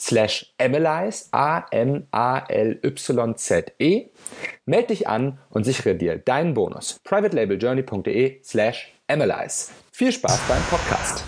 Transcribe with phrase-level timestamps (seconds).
[0.00, 1.70] slash analyze, A-M-A-L-Y-Z-E,
[4.66, 6.98] melde dich an und sichere dir deinen Bonus.
[7.04, 9.70] privatelabeljourney.de slash analyze.
[9.92, 11.24] Viel Spaß beim Podcast.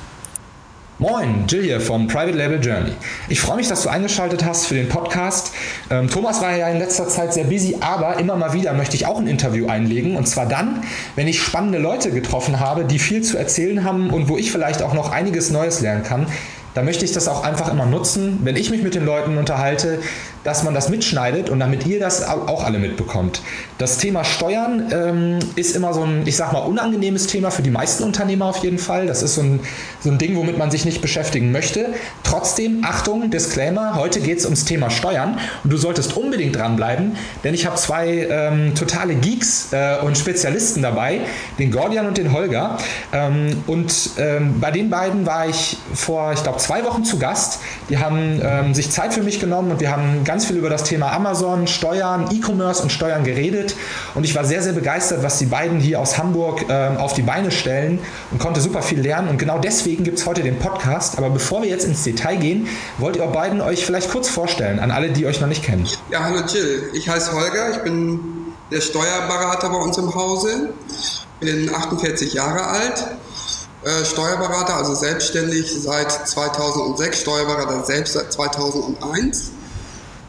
[1.01, 2.93] Moin, Jill hier vom Private Label Journey.
[3.31, 5.51] Ich freue mich, dass du eingeschaltet hast für den Podcast.
[5.91, 9.07] Ähm, Thomas war ja in letzter Zeit sehr busy, aber immer mal wieder möchte ich
[9.07, 10.15] auch ein Interview einlegen.
[10.15, 10.83] Und zwar dann,
[11.17, 14.83] wenn ich spannende Leute getroffen habe, die viel zu erzählen haben und wo ich vielleicht
[14.83, 16.27] auch noch einiges Neues lernen kann.
[16.81, 19.99] Da möchte ich das auch einfach immer nutzen, wenn ich mich mit den Leuten unterhalte,
[20.45, 23.43] dass man das mitschneidet und damit ihr das auch alle mitbekommt.
[23.79, 27.71] Das Thema Steuern ähm, ist immer so ein, ich sag mal, unangenehmes Thema für die
[27.71, 29.07] meisten Unternehmer auf jeden Fall.
[29.07, 29.61] Das ist so ein,
[30.03, 31.87] so ein Ding, womit man sich nicht beschäftigen möchte.
[32.23, 37.55] Trotzdem, Achtung, Disclaimer, heute geht es ums Thema Steuern und du solltest unbedingt dranbleiben, denn
[37.55, 41.21] ich habe zwei ähm, totale Geeks äh, und Spezialisten dabei,
[41.59, 42.79] den Gordian und den Holger.
[43.13, 47.61] Ähm, und ähm, bei den beiden war ich vor, ich glaube, zwei Wochen zu Gast.
[47.89, 50.85] Die haben ähm, sich Zeit für mich genommen und wir haben ganz viel über das
[50.85, 53.75] Thema Amazon, Steuern, E-Commerce und Steuern geredet.
[54.15, 57.23] Und ich war sehr, sehr begeistert, was die beiden hier aus Hamburg ähm, auf die
[57.23, 57.99] Beine stellen
[58.31, 59.27] und konnte super viel lernen.
[59.29, 61.19] Und genau deswegen gibt es heute den Podcast.
[61.19, 62.69] Aber bevor wir jetzt ins Detail gehen,
[62.99, 65.85] wollt ihr beiden euch vielleicht kurz vorstellen, an alle, die euch noch nicht kennen.
[66.13, 68.21] Ja, hallo Jill, ich heiße Holger, ich bin
[68.71, 70.69] der Steuerberater bei uns im Hause,
[71.41, 73.05] bin 48 Jahre alt.
[73.83, 79.55] Äh, Steuerberater, also selbstständig seit 2006, Steuerberater selbst seit 2001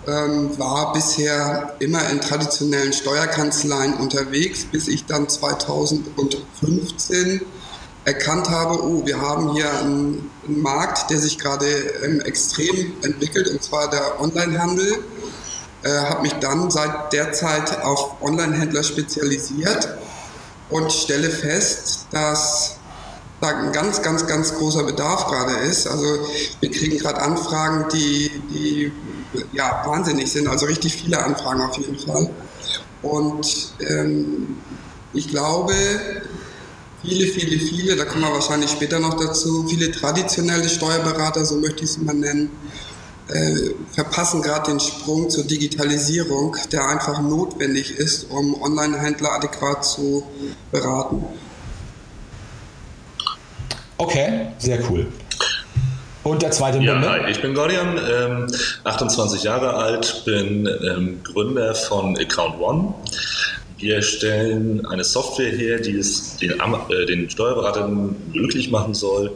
[0.08, 7.42] ähm, war bisher immer in traditionellen Steuerkanzleien unterwegs, bis ich dann 2015
[8.04, 11.68] erkannt habe, oh, wir haben hier einen, einen Markt, der sich gerade
[12.04, 15.04] ähm, extrem entwickelt, und zwar der Onlinehandel.
[15.84, 19.88] Äh, habe mich dann seit der Zeit auf Onlinehändler spezialisiert
[20.70, 22.78] und stelle fest, dass
[23.40, 25.88] da ein ganz, ganz, ganz großer Bedarf gerade ist.
[25.88, 26.06] Also
[26.60, 28.92] wir kriegen gerade Anfragen, die, die
[29.54, 32.30] ja, wahnsinnig sind, also richtig viele Anfragen auf jeden Fall.
[33.02, 34.58] Und ähm,
[35.14, 35.74] ich glaube,
[37.02, 41.84] viele, viele, viele, da kommen wir wahrscheinlich später noch dazu, viele traditionelle Steuerberater, so möchte
[41.84, 42.52] ich es mal nennen,
[43.28, 50.24] äh, verpassen gerade den Sprung zur Digitalisierung, der einfach notwendig ist, um Online-Händler adäquat zu
[50.72, 51.24] beraten.
[53.98, 55.08] Okay, sehr cool.
[56.24, 58.48] Und der zweite ja, Hi, ich bin Gordian, ähm,
[58.84, 62.94] 28 Jahre alt, bin ähm, Gründer von Account One.
[63.78, 69.32] Wir stellen eine Software her, die es den, äh, den Steuerberatern möglich machen soll,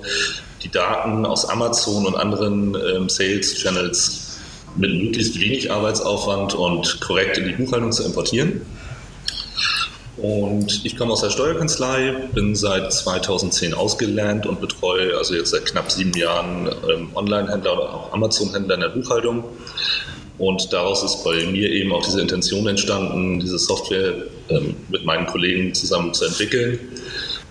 [0.62, 4.38] die Daten aus Amazon und anderen ähm, Sales Channels
[4.76, 8.62] mit möglichst wenig Arbeitsaufwand und korrekt in die Buchhaltung zu importieren.
[10.26, 15.68] Und ich komme aus der Steuerkanzlei, bin seit 2010 ausgelernt und betreue also jetzt seit
[15.68, 19.44] knapp sieben Jahren ähm, Online-Händler oder auch Amazon-Händler in der Buchhaltung.
[20.40, 24.14] Und daraus ist bei mir eben auch diese Intention entstanden, diese Software
[24.50, 26.80] ähm, mit meinen Kollegen zusammen zu entwickeln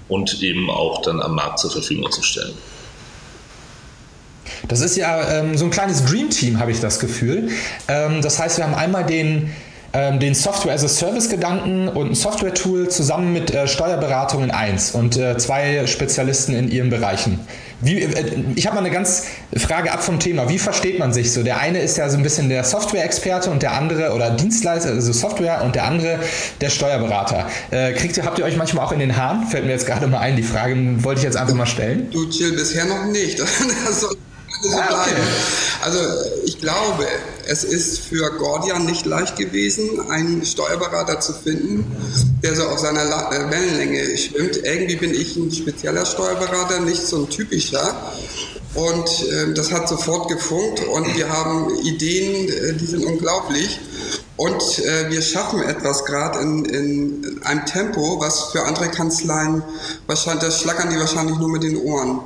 [0.08, 2.54] und eben auch dann am Markt zur Verfügung zu stellen.
[4.66, 7.50] Das ist ja ähm, so ein kleines Dream Team, habe ich das Gefühl.
[7.86, 9.52] Ähm, das heißt, wir haben einmal den
[9.94, 14.42] ähm, den Software as a Service Gedanken und ein Software Tool zusammen mit äh, Steuerberatung
[14.42, 17.40] in eins und äh, zwei Spezialisten in ihren Bereichen.
[17.80, 18.24] Wie, äh,
[18.56, 19.26] ich habe mal eine ganz
[19.56, 20.48] Frage ab vom Thema.
[20.48, 21.42] Wie versteht man sich so?
[21.44, 25.12] Der eine ist ja so ein bisschen der Software-Experte und der andere oder Dienstleister, also
[25.12, 26.18] Software und der andere
[26.60, 27.46] der Steuerberater.
[27.70, 29.46] Äh, kriegt ihr, habt ihr euch manchmal auch in den Haaren?
[29.46, 30.34] Fällt mir jetzt gerade mal ein.
[30.34, 30.74] Die Frage
[31.04, 32.10] wollte ich jetzt einfach mal stellen.
[32.10, 33.40] Du chill bisher noch nicht.
[34.70, 35.22] Bleiben.
[35.84, 35.98] Also
[36.46, 37.06] ich glaube,
[37.46, 41.84] es ist für Gordian nicht leicht gewesen, einen Steuerberater zu finden,
[42.42, 44.56] der so auf seiner äh, Wellenlänge schwimmt.
[44.64, 47.94] Irgendwie bin ich ein spezieller Steuerberater, nicht so ein typischer.
[48.74, 53.78] Und äh, das hat sofort gefunkt und wir haben Ideen, äh, die sind unglaublich.
[54.36, 59.62] Und äh, wir schaffen etwas gerade in, in einem Tempo, was für andere Kanzleien
[60.08, 62.20] wahrscheinlich, das schlackern die wahrscheinlich nur mit den Ohren.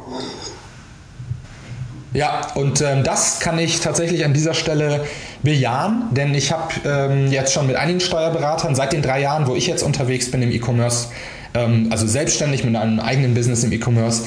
[2.15, 5.05] Ja, und ähm, das kann ich tatsächlich an dieser Stelle
[5.43, 9.55] bejahen, denn ich habe ähm, jetzt schon mit einigen Steuerberatern seit den drei Jahren, wo
[9.55, 11.09] ich jetzt unterwegs bin im E-Commerce,
[11.55, 14.23] ähm, also selbstständig mit einem eigenen Business im E-Commerce,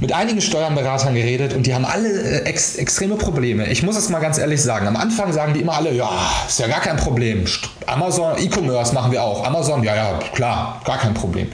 [0.00, 3.66] mit einigen Steuerberatern geredet und die haben alle äh, ex extreme Probleme.
[3.66, 4.86] Ich muss es mal ganz ehrlich sagen.
[4.86, 6.10] Am Anfang sagen die immer alle, ja,
[6.46, 7.44] ist ja gar kein Problem.
[7.86, 9.46] Amazon, E-Commerce machen wir auch.
[9.46, 11.48] Amazon, ja, ja, klar, gar kein Problem.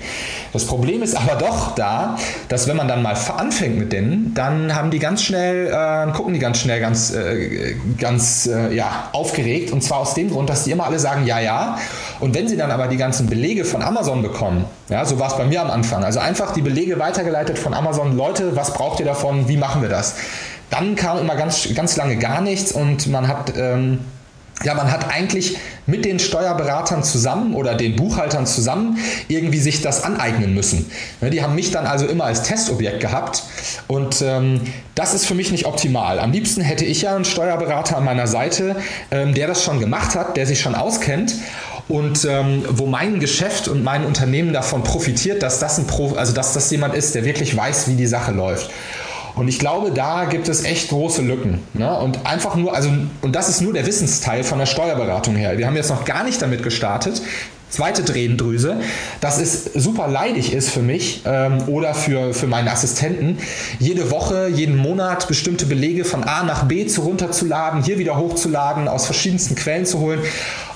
[0.52, 4.74] Das Problem ist aber doch da, dass wenn man dann mal anfängt mit denen, dann
[4.74, 9.72] haben die ganz schnell, äh, gucken die ganz schnell ganz, äh, ganz äh, ja, aufgeregt.
[9.72, 11.78] Und zwar aus dem Grund, dass die immer alle sagen, ja, ja.
[12.20, 15.36] Und wenn sie dann aber die ganzen Belege von Amazon bekommen, ja, so war es
[15.36, 16.04] bei mir am Anfang.
[16.04, 19.88] Also einfach die Belege weitergeleitet von Amazon, Leute, was braucht ihr davon, wie machen wir
[19.88, 20.14] das?
[20.70, 23.52] Dann kam immer ganz, ganz lange gar nichts und man hat...
[23.56, 24.00] Ähm,
[24.64, 28.98] ja, man hat eigentlich mit den Steuerberatern zusammen oder den Buchhaltern zusammen
[29.28, 30.90] irgendwie sich das aneignen müssen.
[31.20, 33.42] Ne, die haben mich dann also immer als Testobjekt gehabt
[33.86, 34.60] und ähm,
[34.94, 36.18] das ist für mich nicht optimal.
[36.18, 38.76] Am liebsten hätte ich ja einen Steuerberater an meiner Seite,
[39.10, 41.34] ähm, der das schon gemacht hat, der sich schon auskennt
[41.88, 46.32] und ähm, wo mein Geschäft und mein Unternehmen davon profitiert, dass das ein Pro, also
[46.32, 48.70] dass das jemand ist, der wirklich weiß, wie die Sache läuft.
[49.36, 51.60] Und ich glaube, da gibt es echt große Lücken.
[51.74, 51.96] Ne?
[51.98, 52.88] Und einfach nur, also,
[53.20, 55.58] und das ist nur der Wissensteil von der Steuerberatung her.
[55.58, 57.20] Wir haben jetzt noch gar nicht damit gestartet.
[57.68, 58.76] Zweite Drehendrüse,
[59.20, 63.38] dass es super leidig ist für mich ähm, oder für, für meine Assistenten,
[63.78, 68.88] jede Woche, jeden Monat bestimmte Belege von A nach B zu runterzuladen, hier wieder hochzuladen,
[68.88, 70.20] aus verschiedensten Quellen zu holen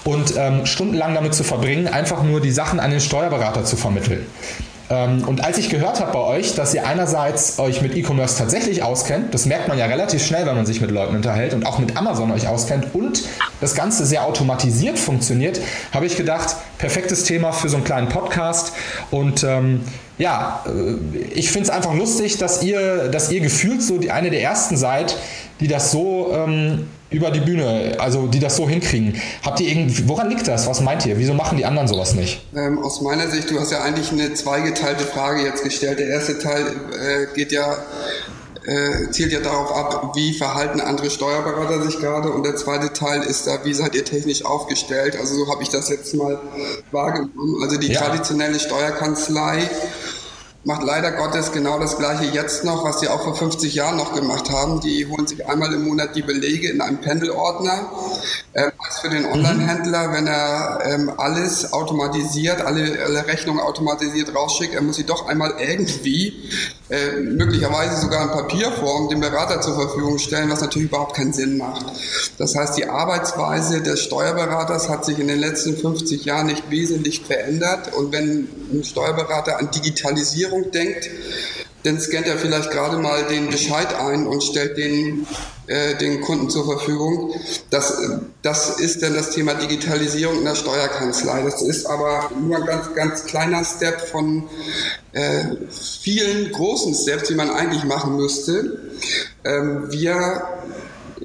[0.05, 4.27] und ähm, stundenlang damit zu verbringen, einfach nur die Sachen an den Steuerberater zu vermitteln.
[4.91, 8.83] Ähm, und als ich gehört habe bei euch, dass ihr einerseits euch mit E-Commerce tatsächlich
[8.83, 11.79] auskennt, das merkt man ja relativ schnell, wenn man sich mit Leuten unterhält und auch
[11.79, 13.23] mit Amazon euch auskennt und
[13.61, 15.61] das Ganze sehr automatisiert funktioniert,
[15.93, 18.73] habe ich gedacht, perfektes Thema für so einen kleinen Podcast.
[19.13, 19.83] Und ähm,
[20.19, 24.31] ja, äh, ich finde es einfach lustig, dass ihr, dass ihr gefühlt so die eine
[24.31, 25.17] der ersten seid,
[25.61, 29.21] die das so ähm, über die Bühne, also die das so hinkriegen.
[29.45, 30.67] Habt ihr irgendwie, woran liegt das?
[30.67, 31.19] Was meint ihr?
[31.19, 32.45] Wieso machen die anderen sowas nicht?
[32.55, 35.99] Ähm, aus meiner Sicht, du hast ja eigentlich eine zweigeteilte Frage jetzt gestellt.
[35.99, 37.77] Der erste Teil äh, geht ja
[38.67, 43.23] äh, zielt ja darauf ab, wie verhalten andere Steuerberater sich gerade und der zweite Teil
[43.23, 45.17] ist da, wie seid ihr technisch aufgestellt?
[45.19, 46.39] Also so habe ich das jetzt mal
[46.91, 47.63] wahrgenommen.
[47.63, 48.01] Also die ja.
[48.01, 49.69] traditionelle Steuerkanzlei
[50.65, 54.15] macht leider Gottes genau das gleiche jetzt noch, was sie auch vor 50 Jahren noch
[54.15, 54.81] gemacht haben.
[54.81, 57.91] Die holen sich einmal im Monat die Belege in einem Pendelordner.
[58.53, 64.75] Ähm, als für den Online-Händler, wenn er ähm, alles automatisiert, alle, alle Rechnungen automatisiert rausschickt,
[64.75, 66.51] er muss sie doch einmal irgendwie,
[66.91, 71.57] äh, möglicherweise sogar in Papierform, dem Berater zur Verfügung stellen, was natürlich überhaupt keinen Sinn
[71.57, 71.87] macht.
[72.37, 77.25] Das heißt, die Arbeitsweise des Steuerberaters hat sich in den letzten 50 Jahren nicht wesentlich
[77.25, 77.95] verändert.
[77.95, 81.11] Und wenn ein Steuerberater an Digitalisierung Digitalisierung denkt,
[81.83, 85.27] dann scannt er vielleicht gerade mal den Bescheid ein und stellt den,
[85.67, 87.35] äh, den Kunden zur Verfügung.
[87.71, 87.97] Das,
[88.43, 91.43] das ist dann das Thema Digitalisierung in der Steuerkanzlei.
[91.43, 94.47] Das ist aber nur ein ganz, ganz kleiner Step von
[95.13, 98.79] äh, vielen großen Steps, die man eigentlich machen müsste.
[99.45, 100.43] Ähm, wir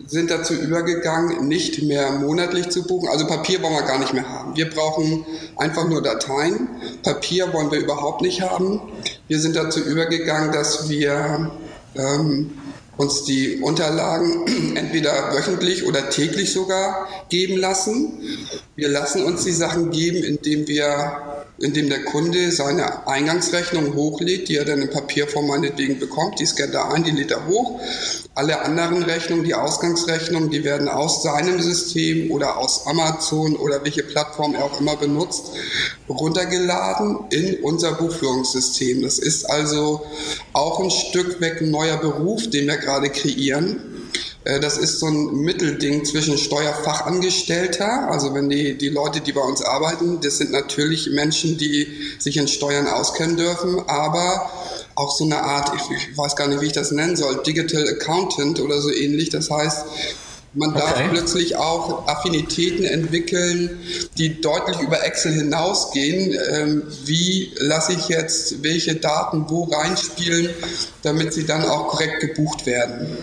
[0.07, 3.09] sind dazu übergegangen, nicht mehr monatlich zu buchen.
[3.09, 4.55] Also Papier wollen wir gar nicht mehr haben.
[4.55, 5.25] Wir brauchen
[5.57, 6.69] einfach nur Dateien.
[7.03, 8.81] Papier wollen wir überhaupt nicht haben.
[9.27, 11.51] Wir sind dazu übergegangen, dass wir
[11.95, 12.51] ähm,
[12.97, 14.45] uns die Unterlagen
[14.75, 18.19] entweder wöchentlich oder täglich sogar geben lassen.
[18.75, 24.57] Wir lassen uns die Sachen geben, indem wir indem der Kunde seine Eingangsrechnung hochlädt, die
[24.57, 26.39] er dann in Papierform meinetwegen bekommt.
[26.39, 27.79] Die scannt er ein, die lädt er hoch.
[28.33, 34.03] Alle anderen Rechnungen, die Ausgangsrechnungen, die werden aus seinem System oder aus Amazon oder welche
[34.03, 35.51] Plattform er auch immer benutzt,
[36.09, 39.01] runtergeladen in unser Buchführungssystem.
[39.01, 40.05] Das ist also
[40.51, 43.94] auch ein Stück weg ein neuer Beruf, den wir gerade kreieren
[44.45, 49.63] das ist so ein Mittelding zwischen Steuerfachangestellter, also wenn die, die Leute, die bei uns
[49.63, 51.87] arbeiten, das sind natürlich Menschen, die
[52.19, 54.51] sich in Steuern auskennen dürfen, aber
[54.93, 58.59] auch so eine Art, ich, weiß gar nicht, wie ich das nennen soll, Digital Accountant
[58.59, 59.29] oder so ähnlich.
[59.29, 59.85] Das heißt,
[60.53, 61.09] man darf okay.
[61.11, 63.79] plötzlich auch Affinitäten entwickeln,
[64.17, 66.37] die deutlich über Excel hinausgehen.
[66.51, 70.49] Ähm, wie lasse ich jetzt welche Daten wo reinspielen,
[71.01, 73.17] damit sie dann auch korrekt gebucht werden?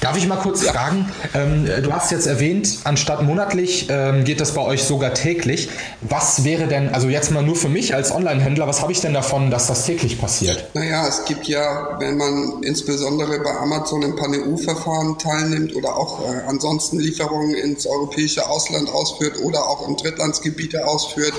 [0.00, 0.72] Darf ich mal kurz ja.
[0.72, 1.10] fragen?
[1.34, 5.68] Ähm, du hast jetzt erwähnt, anstatt monatlich ähm, geht das bei euch sogar täglich.
[6.02, 9.14] Was wäre denn, also jetzt mal nur für mich als Online-Händler, was habe ich denn
[9.14, 10.70] davon, dass das täglich passiert?
[10.74, 16.42] Naja, es gibt ja, wenn man insbesondere bei Amazon im Pan-EU-Verfahren teilnimmt oder auch äh,
[16.46, 21.34] ansonsten Lieferungen ins europäische Ausland ausführt oder auch in Drittlandsgebiete ausführt,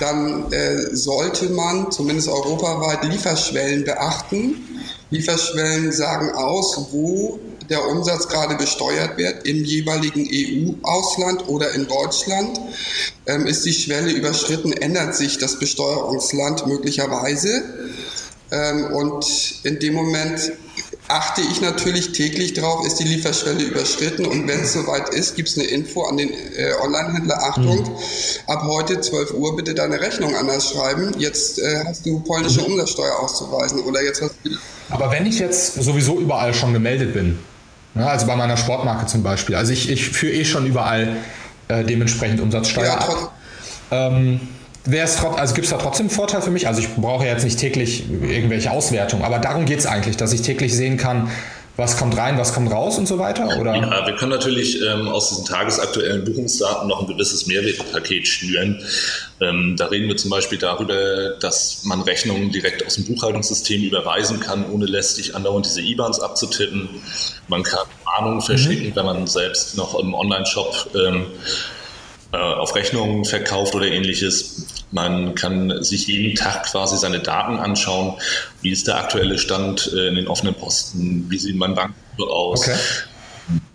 [0.00, 4.75] dann äh, sollte man zumindest europaweit Lieferschwellen beachten.
[5.10, 7.38] Lieferschwellen sagen aus, wo
[7.70, 12.60] der Umsatz gerade besteuert wird im jeweiligen EU-Ausland oder in Deutschland.
[13.26, 17.62] Ähm, ist die Schwelle überschritten, ändert sich das Besteuerungsland möglicherweise.
[18.50, 20.52] Ähm, und in dem Moment
[21.08, 25.48] achte ich natürlich täglich drauf, ist die Lieferschwelle überschritten und wenn es soweit ist, gibt
[25.48, 27.96] es eine Info an den äh, Online-Händler, Achtung, mhm.
[28.48, 32.72] ab heute 12 Uhr bitte deine Rechnung anders schreiben, jetzt äh, hast du polnische mhm.
[32.72, 34.50] Umsatzsteuer auszuweisen oder jetzt hast du...
[34.90, 37.38] Aber wenn ich jetzt sowieso überall schon gemeldet bin,
[37.94, 41.16] ne, also bei meiner Sportmarke zum Beispiel, also ich, ich führe eh schon überall
[41.68, 43.32] äh, dementsprechend Umsatzsteuer ja, ab.
[43.90, 44.40] Ähm,
[44.86, 46.68] also gibt es da trotzdem einen Vorteil für mich?
[46.68, 50.42] Also ich brauche jetzt nicht täglich irgendwelche Auswertungen, aber darum geht es eigentlich, dass ich
[50.42, 51.30] täglich sehen kann,
[51.76, 53.58] was kommt rein, was kommt raus und so weiter?
[53.60, 53.76] Oder?
[53.76, 58.82] Ja, wir können natürlich ähm, aus diesen tagesaktuellen Buchungsdaten noch ein gewisses Mehrwertpaket schnüren.
[59.42, 64.40] Ähm, da reden wir zum Beispiel darüber, dass man Rechnungen direkt aus dem Buchhaltungssystem überweisen
[64.40, 66.88] kann, ohne lästig andauernd diese IBANs abzutippen.
[67.48, 68.96] Man kann Warnungen verschicken, mhm.
[68.96, 71.26] wenn man selbst noch im Online-Shop ähm,
[72.32, 74.66] äh, auf Rechnungen verkauft oder ähnliches.
[74.92, 78.14] Man kann sich jeden Tag quasi seine Daten anschauen.
[78.62, 81.26] Wie ist der aktuelle Stand äh, in den offenen Posten?
[81.28, 82.62] Wie sieht mein Bankkonto aus?
[82.62, 82.76] Okay.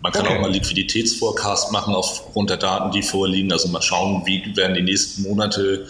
[0.02, 0.36] Man kann okay.
[0.36, 3.52] auch mal Liquiditätsforecast machen aufgrund der Daten, die vorliegen.
[3.52, 5.86] Also mal schauen, wie werden die nächsten Monate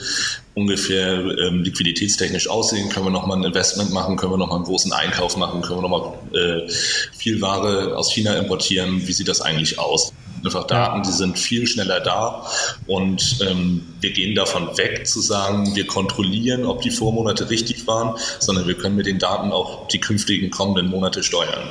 [0.55, 2.89] ungefähr ähm, liquiditätstechnisch aussehen.
[2.89, 4.17] Können wir nochmal ein Investment machen?
[4.17, 5.63] Können wir nochmal einen großen Einkauf machen?
[5.63, 6.71] Können wir nochmal äh,
[7.17, 9.07] viel Ware aus China importieren?
[9.07, 10.13] Wie sieht das eigentlich aus?
[10.45, 12.47] einfach Daten, die sind viel schneller da
[12.87, 18.17] und ähm, wir gehen davon weg zu sagen, wir kontrollieren, ob die Vormonate richtig waren,
[18.39, 21.63] sondern wir können mit den Daten auch die künftigen kommenden Monate steuern.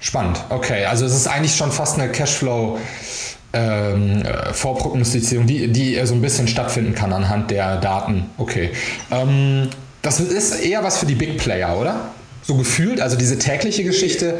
[0.00, 0.84] Spannend, okay.
[0.84, 2.78] Also es ist eigentlich schon fast eine Cashflow-
[3.54, 8.26] ähm, Vorprognostizierung, die, die so ein bisschen stattfinden kann anhand der Daten.
[8.36, 8.70] Okay.
[9.10, 9.68] Ähm,
[10.02, 12.10] das ist eher was für die Big Player, oder?
[12.42, 14.38] So gefühlt, also diese tägliche Geschichte,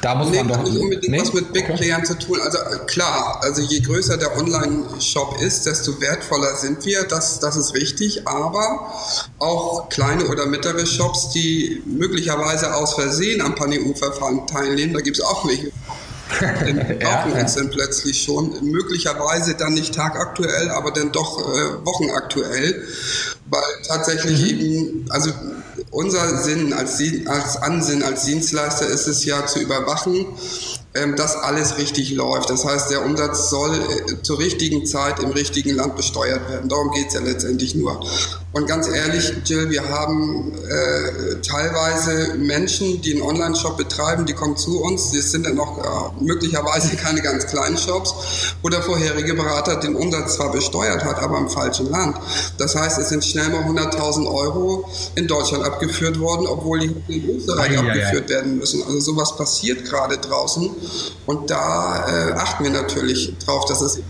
[0.00, 0.62] da muss nee, man doch.
[0.64, 1.20] nicht unbedingt nee?
[1.20, 1.76] was mit Big okay.
[1.76, 2.40] Playern zu tun.
[2.42, 7.04] Also äh, klar, also je größer der Online-Shop ist, desto wertvoller sind wir.
[7.04, 8.26] Das, das ist richtig.
[8.26, 8.90] Aber
[9.38, 15.22] auch kleine oder mittlere Shops, die möglicherweise aus Versehen am Pan-EU-Verfahren teilnehmen, da gibt es
[15.22, 15.70] auch welche
[16.40, 18.52] dann brauchen ja, uns dann plötzlich schon.
[18.62, 22.86] Möglicherweise dann nicht tagaktuell, aber dann doch äh, wochenaktuell.
[23.50, 24.46] Weil tatsächlich mhm.
[24.46, 25.30] eben, also
[25.90, 30.26] unser Sinn als, als Ansinn als Dienstleister ist es ja zu überwachen,
[30.94, 32.50] ähm, dass alles richtig läuft.
[32.50, 36.68] Das heißt, der Umsatz soll äh, zur richtigen Zeit im richtigen Land besteuert werden.
[36.68, 38.00] Darum geht es ja letztendlich nur.
[38.54, 44.58] Und ganz ehrlich, Jill, wir haben äh, teilweise Menschen, die einen Online-Shop betreiben, die kommen
[44.58, 45.10] zu uns.
[45.12, 48.14] Das sind dann noch äh, möglicherweise keine ganz kleinen Shops,
[48.60, 52.18] wo der vorherige Berater den Umsatz zwar besteuert hat, aber im falschen Land.
[52.58, 57.36] Das heißt, es sind schnell mal 100.000 Euro in Deutschland abgeführt worden, obwohl die in
[57.36, 58.36] Österreich ja, abgeführt ja.
[58.36, 58.82] werden müssen.
[58.82, 60.68] Also sowas passiert gerade draußen.
[61.24, 64.00] Und da äh, achten wir natürlich drauf, dass es.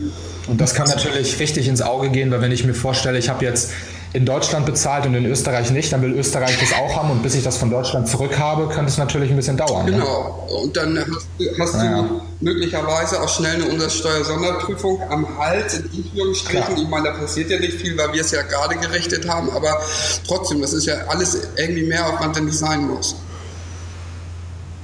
[0.48, 3.44] Und das kann natürlich richtig ins Auge gehen, weil wenn ich mir vorstelle, ich habe
[3.44, 3.70] jetzt
[4.14, 7.34] in Deutschland bezahlt und in Österreich nicht, dann will Österreich das auch haben und bis
[7.34, 9.86] ich das von Deutschland zurück habe, könnte es natürlich ein bisschen dauern.
[9.86, 9.92] Ne?
[9.92, 10.46] Genau.
[10.48, 10.54] Ne?
[10.54, 11.28] Und dann hast,
[11.58, 12.02] hast ja.
[12.02, 16.76] du möglicherweise auch schnell eine Umsatzsteuer-Sonderprüfung am Hals, in Anführungsstrichen.
[16.76, 19.80] Ich meine, da passiert ja nicht viel, weil wir es ja gerade gerichtet haben, aber
[20.26, 23.16] trotzdem, das ist ja alles irgendwie mehr Aufwand, denn nicht sein muss.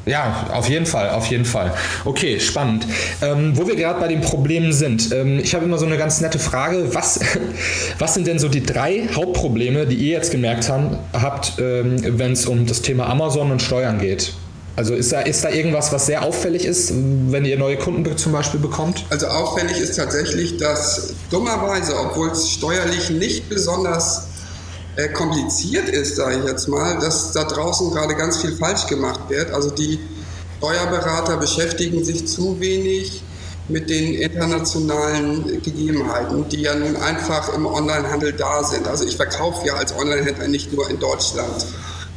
[0.08, 1.74] Ja, auf jeden Fall, auf jeden Fall.
[2.06, 2.86] Okay, spannend.
[3.20, 6.22] Ähm, wo wir gerade bei den Problemen sind, ähm, ich habe immer so eine ganz
[6.22, 6.94] nette Frage.
[6.94, 7.20] Was,
[7.98, 12.32] was sind denn so die drei Hauptprobleme, die ihr jetzt gemerkt haben, habt, ähm, wenn
[12.32, 14.32] es um das Thema Amazon und Steuern geht?
[14.76, 18.32] Also ist da, ist da irgendwas, was sehr auffällig ist, wenn ihr neue Kunden zum
[18.32, 19.04] Beispiel bekommt?
[19.10, 24.27] Also auffällig ist tatsächlich, dass dummerweise, obwohl es steuerlich nicht besonders
[24.98, 29.20] äh, kompliziert ist, sage ich jetzt mal, dass da draußen gerade ganz viel falsch gemacht
[29.28, 29.52] wird.
[29.52, 30.00] Also die
[30.58, 33.22] Steuerberater beschäftigen sich zu wenig
[33.68, 38.88] mit den internationalen Gegebenheiten, die ja nun einfach im Onlinehandel da sind.
[38.88, 41.64] Also ich verkaufe ja als Onlinehändler nicht nur in Deutschland.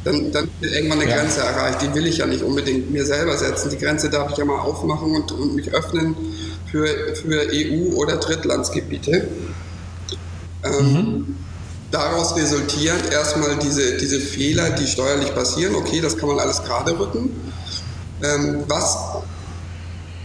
[0.02, 1.18] Dann, dann wird irgendwann eine ja.
[1.18, 1.82] Grenze erreicht.
[1.82, 3.70] Die will ich ja nicht unbedingt mir selber setzen.
[3.70, 6.16] Die Grenze darf ich ja mal aufmachen und, und mich öffnen
[6.68, 9.28] für, für EU- oder Drittlandsgebiete.
[10.64, 11.36] Ähm, mhm
[11.92, 15.74] daraus resultieren erstmal diese, diese Fehler, die steuerlich passieren.
[15.76, 17.30] Okay, das kann man alles gerade rücken.
[18.22, 18.98] Ähm, was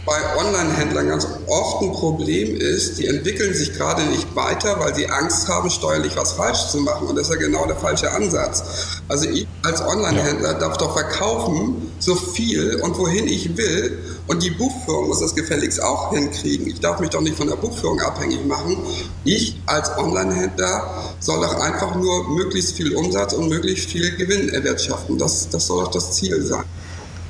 [0.08, 5.06] bei Online-Händlern ganz oft ein Problem ist, die entwickeln sich gerade nicht weiter, weil sie
[5.06, 7.08] Angst haben, steuerlich was falsch zu machen.
[7.08, 8.62] Und das ist ja genau der falsche Ansatz.
[9.06, 13.98] Also ich als Online-Händler darf doch verkaufen so viel und wohin ich will.
[14.28, 16.66] Und die Buchführung muss das gefälligst auch hinkriegen.
[16.68, 18.78] Ich darf mich doch nicht von der Buchführung abhängig machen.
[19.24, 25.18] Ich als Online-Händler soll doch einfach nur möglichst viel Umsatz und möglichst viel Gewinn erwirtschaften.
[25.18, 26.64] Das, das soll doch das Ziel sein.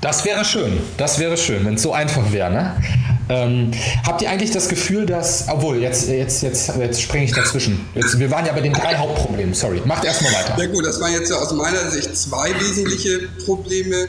[0.00, 2.50] Das wäre schön, das wäre schön, wenn es so einfach wäre.
[2.50, 2.82] Ne?
[3.28, 3.72] Ähm,
[4.06, 7.84] habt ihr eigentlich das Gefühl, dass, obwohl, jetzt, jetzt, jetzt, jetzt springe ich dazwischen.
[7.94, 9.82] Jetzt, wir waren ja bei den drei Hauptproblemen, sorry.
[9.84, 10.56] Macht erstmal weiter.
[10.56, 14.08] Ja gut, das waren jetzt aus meiner Sicht zwei wesentliche Probleme.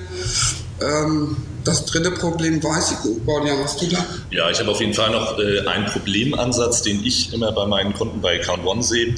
[0.81, 3.25] Ähm, das dritte Problem weiß ich nicht.
[3.25, 4.05] Gordian, hast du da?
[4.31, 7.93] Ja, ich habe auf jeden Fall noch äh, einen Problemansatz, den ich immer bei meinen
[7.93, 9.15] Kunden bei Account One sehe.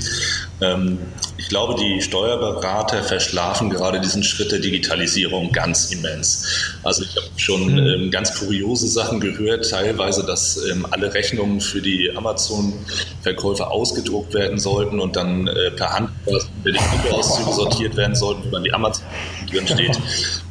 [0.62, 1.00] Ähm,
[1.38, 6.46] ich glaube, die Steuerberater verschlafen gerade diesen Schritt der Digitalisierung ganz immens.
[6.84, 7.78] Also ich habe schon mhm.
[7.80, 14.60] ähm, ganz kuriose Sachen gehört, teilweise, dass ähm, alle Rechnungen für die Amazon-Verkäufer ausgedruckt werden
[14.60, 18.74] sollten und dann äh, per Hand über die Kontoauszüge sortiert werden sollten, wo dann die
[18.74, 19.06] Amazon
[19.52, 20.00] drin steht.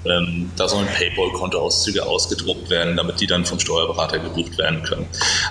[0.05, 5.07] Ähm, da sollen Paypal-Kontoauszüge ausgedruckt werden, damit die dann vom Steuerberater gebucht werden können.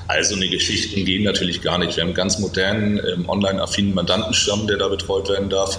[0.07, 1.95] Also eine Geschichten gehen natürlich gar nicht.
[1.95, 5.77] Wir haben einen ganz modernen, ähm, online-affinen Mandantenstamm, der da betreut werden darf.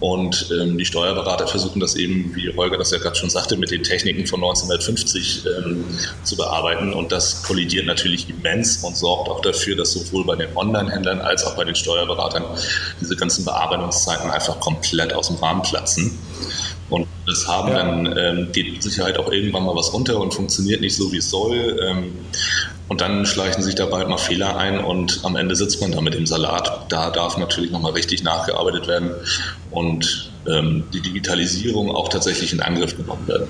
[0.00, 3.70] Und ähm, die Steuerberater versuchen das eben, wie Holger das ja gerade schon sagte, mit
[3.70, 5.84] den Techniken von 1950 ähm,
[6.22, 6.92] zu bearbeiten.
[6.92, 11.44] Und das kollidiert natürlich immens und sorgt auch dafür, dass sowohl bei den Online-Händlern als
[11.44, 12.44] auch bei den Steuerberatern
[13.00, 16.16] diese ganzen Bearbeitungszeiten einfach komplett aus dem Rahmen platzen.
[17.28, 17.74] Das haben ja.
[17.78, 21.18] dann, ähm, geht mit Sicherheit auch irgendwann mal was unter und funktioniert nicht so, wie
[21.18, 21.78] es soll.
[21.86, 22.12] Ähm,
[22.88, 26.00] und dann schleichen sich da bald mal Fehler ein und am Ende sitzt man da
[26.00, 26.86] mit dem Salat.
[26.88, 29.10] Da darf natürlich nochmal richtig nachgearbeitet werden
[29.70, 33.46] und ähm, die Digitalisierung auch tatsächlich in Angriff genommen werden.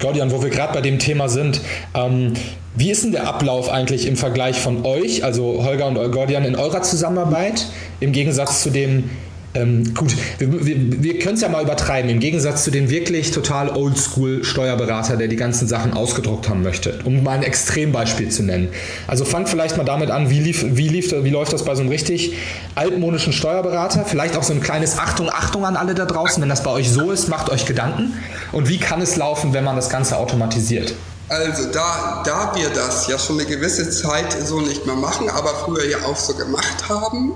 [0.00, 1.60] Gordian, wo wir gerade bei dem Thema sind,
[1.94, 2.34] ähm,
[2.74, 6.54] wie ist denn der Ablauf eigentlich im Vergleich von euch, also Holger und Gordian, in
[6.54, 7.66] eurer Zusammenarbeit
[7.98, 9.10] im Gegensatz zu dem
[9.54, 13.30] ähm, gut, wir, wir, wir können es ja mal übertreiben, im Gegensatz zu dem wirklich
[13.30, 18.42] total oldschool Steuerberater, der die ganzen Sachen ausgedruckt haben möchte, um mal ein Extrembeispiel zu
[18.42, 18.68] nennen.
[19.06, 21.80] Also fangt vielleicht mal damit an, wie, lief, wie, lief, wie läuft das bei so
[21.80, 22.34] einem richtig
[22.74, 24.04] altmodischen Steuerberater?
[24.04, 26.90] Vielleicht auch so ein kleines Achtung, Achtung an alle da draußen, wenn das bei euch
[26.90, 28.12] so ist, macht euch Gedanken.
[28.52, 30.94] Und wie kann es laufen, wenn man das Ganze automatisiert?
[31.30, 35.50] Also da, da wir das ja schon eine gewisse Zeit so nicht mehr machen, aber
[35.50, 37.34] früher ja auch so gemacht haben,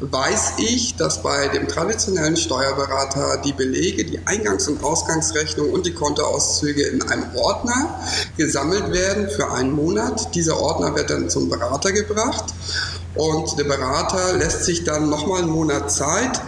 [0.00, 5.94] weiß ich, dass bei dem traditionellen Steuerberater die Belege, die Eingangs- und Ausgangsrechnung und die
[5.94, 8.00] Kontoauszüge in einem Ordner
[8.36, 10.34] gesammelt werden für einen Monat.
[10.34, 12.46] Dieser Ordner wird dann zum Berater gebracht
[13.14, 16.40] und der Berater lässt sich dann nochmal einen Monat Zeit,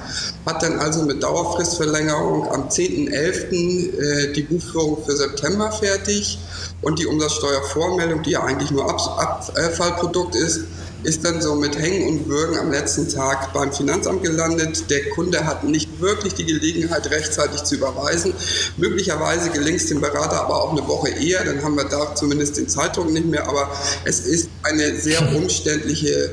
[0.51, 3.99] hat dann also mit Dauerfristverlängerung am 10.11.
[3.99, 6.39] Äh, die Buchführung für September fertig
[6.83, 10.63] und die Umsatzsteuervormeldung, die ja eigentlich nur Abfallprodukt ist,
[11.03, 14.91] ist dann so mit Hängen und Würgen am letzten Tag beim Finanzamt gelandet.
[14.91, 18.35] Der Kunde hat nicht wirklich die Gelegenheit, rechtzeitig zu überweisen.
[18.77, 22.59] Möglicherweise gelingt es dem Berater aber auch eine Woche eher, dann haben wir da zumindest
[22.59, 23.49] den Zeitdruck nicht mehr.
[23.49, 23.71] Aber
[24.05, 26.31] es ist eine sehr umständliche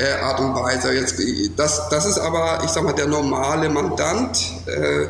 [0.00, 0.92] äh, Art und Weise.
[0.92, 1.16] Jetzt,
[1.56, 5.06] das, das ist aber, ich sag mal, der normale Mandant, äh,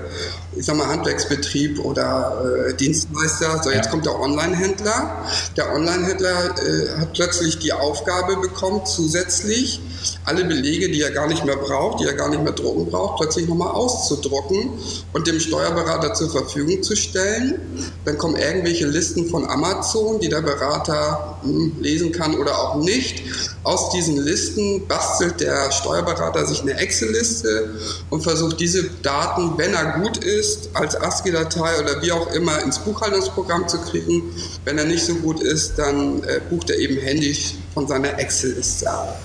[0.56, 3.62] ich sag mal, Handwerksbetrieb oder äh, Dienstleister.
[3.62, 3.90] So, jetzt ja.
[3.90, 5.24] kommt der Online-Händler.
[5.56, 9.80] Der Online-Händler äh, hat plötzlich die Aufgabe bekommen, zusätzlich
[10.24, 13.20] alle Belege, die er gar nicht mehr braucht, die er gar nicht mehr drucken braucht,
[13.20, 14.70] plötzlich nochmal auszudrucken
[15.12, 17.60] und dem Steuerberater zur Verfügung zu stellen.
[18.04, 23.22] Dann kommen irgendwelche Listen von Amazon, die der Berater hm, lesen kann oder auch nicht.
[23.62, 27.74] Aus diesen Listen bastelt der Steuerberater sich eine Excel-Liste
[28.08, 30.39] und versucht diese Daten, wenn er gut ist,
[30.74, 34.22] als ASCII-Datei oder wie auch immer ins Buchhaltungsprogramm zu kriegen.
[34.64, 38.90] Wenn er nicht so gut ist, dann äh, bucht er eben händisch von seiner Excel-Liste
[38.90, 39.20] ab.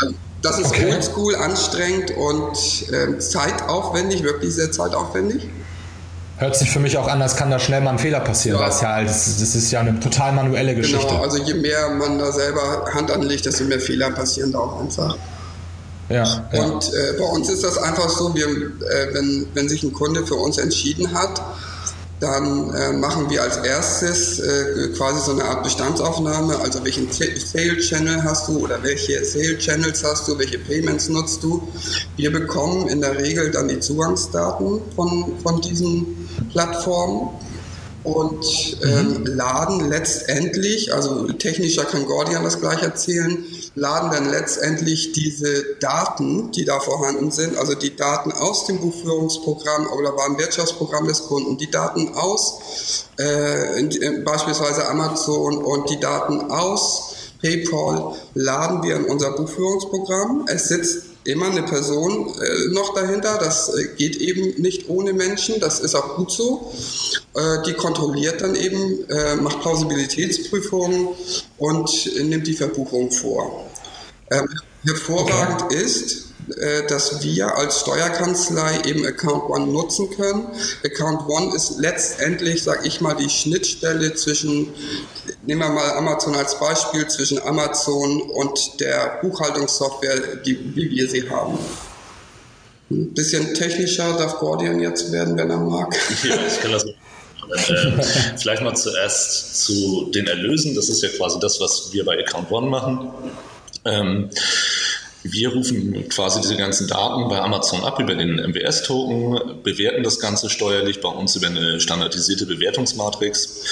[0.00, 0.92] Also, das ist okay.
[0.92, 2.56] oldschool, anstrengend und
[2.92, 5.48] äh, zeitaufwendig, wirklich sehr zeitaufwendig.
[6.38, 8.64] Hört sich für mich auch an, als kann da schnell mal ein Fehler passieren, ja.
[8.64, 11.08] weil es ja das, das, ist ja eine total manuelle genau, Geschichte.
[11.08, 14.80] Genau, also je mehr man da selber Hand anlegt, desto mehr Fehler passieren da auch
[14.80, 15.16] einfach.
[16.08, 16.64] Ja, ja.
[16.64, 20.26] Und äh, bei uns ist das einfach so, wir, äh, wenn, wenn sich ein Kunde
[20.26, 21.42] für uns entschieden hat,
[22.20, 27.86] dann äh, machen wir als erstes äh, quasi so eine Art Bestandsaufnahme, also welchen Sales
[27.86, 31.68] Channel hast du oder welche Sales Channels hast du, welche Payments nutzt du.
[32.16, 37.30] Wir bekommen in der Regel dann die Zugangsdaten von, von diesen Plattformen
[38.14, 43.44] und ähm, laden letztendlich, also technischer kann Gordian das gleich erzählen,
[43.74, 49.86] laden dann letztendlich diese Daten, die da vorhanden sind, also die Daten aus dem Buchführungsprogramm
[49.98, 53.82] oder Warenwirtschaftsprogramm des Kunden, die Daten aus äh,
[54.24, 60.46] beispielsweise Amazon und die Daten aus PayPal laden wir in unser Buchführungsprogramm.
[60.48, 63.38] Es sitzt immer eine Person äh, noch dahinter.
[63.38, 65.60] Das äh, geht eben nicht ohne Menschen.
[65.60, 66.72] Das ist auch gut so.
[67.34, 71.08] Äh, die kontrolliert dann eben, äh, macht Plausibilitätsprüfungen
[71.58, 73.66] und nimmt die Verbuchung vor.
[74.30, 74.48] Ähm,
[74.84, 75.82] hervorragend okay.
[75.82, 80.48] ist, äh, dass wir als Steuerkanzlei eben Account One nutzen können.
[80.82, 84.72] Account One ist letztendlich, sage ich mal, die Schnittstelle zwischen,
[85.46, 91.28] nehmen wir mal Amazon als Beispiel, zwischen Amazon und der Buchhaltungssoftware, die, wie wir sie
[91.28, 91.58] haben.
[92.90, 95.94] Ein bisschen technischer darf Gordian jetzt werden, wenn er mag.
[96.24, 98.02] Ja, ich kann das äh,
[98.36, 100.74] vielleicht mal zuerst zu den Erlösen.
[100.74, 103.10] Das ist ja quasi das, was wir bei Account One machen.
[103.84, 104.30] Ähm,
[105.32, 110.50] wir rufen quasi diese ganzen Daten bei Amazon ab über den MWS-Token, bewerten das Ganze
[110.50, 113.64] steuerlich bei uns über eine standardisierte Bewertungsmatrix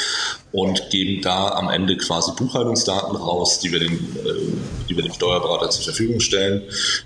[0.53, 5.13] und geben da am Ende quasi Buchhaltungsdaten raus, die wir dem, äh, die wir dem
[5.13, 6.63] Steuerberater zur Verfügung stellen,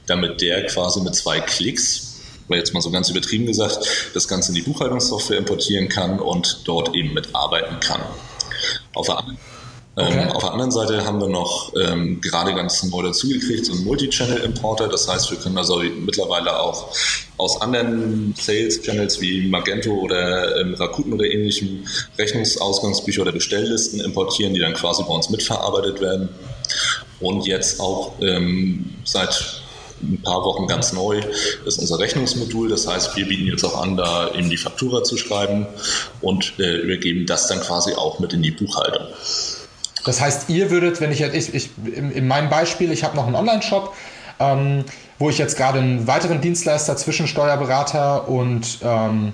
[0.06, 2.06] damit der quasi mit zwei Klicks
[2.56, 3.78] jetzt mal so ganz übertrieben gesagt,
[4.12, 8.00] das Ganze in die Buchhaltungssoftware importieren kann und dort eben mitarbeiten kann.
[8.92, 9.38] Auf der anderen
[10.02, 10.22] okay.
[10.22, 13.84] Ähm, auf der anderen Seite haben wir noch ähm, gerade ganz neu dazugekriegt, so einen
[13.84, 14.88] Multi-Channel-Importer.
[14.88, 16.94] Das heißt, wir können also mittlerweile auch
[17.36, 21.84] aus anderen Sales-Channels wie Magento oder ähm, Rakuten oder ähnlichem
[22.18, 26.28] Rechnungsausgangsbücher oder Bestelllisten importieren, die dann quasi bei uns mitverarbeitet werden.
[27.20, 29.62] Und jetzt auch ähm, seit
[30.02, 31.20] ein paar Wochen ganz neu
[31.66, 32.68] ist unser Rechnungsmodul.
[32.68, 35.66] Das heißt, wir bieten jetzt auch an, da eben die Faktura zu schreiben
[36.20, 39.06] und äh, übergeben das dann quasi auch mit in die Buchhaltung.
[40.04, 43.16] Das heißt, ihr würdet, wenn ich jetzt, ich, ich, in, in meinem Beispiel, ich habe
[43.16, 43.94] noch einen Online-Shop,
[44.38, 44.84] ähm,
[45.18, 49.32] wo ich jetzt gerade einen weiteren Dienstleister zwischen Steuerberater und, ähm,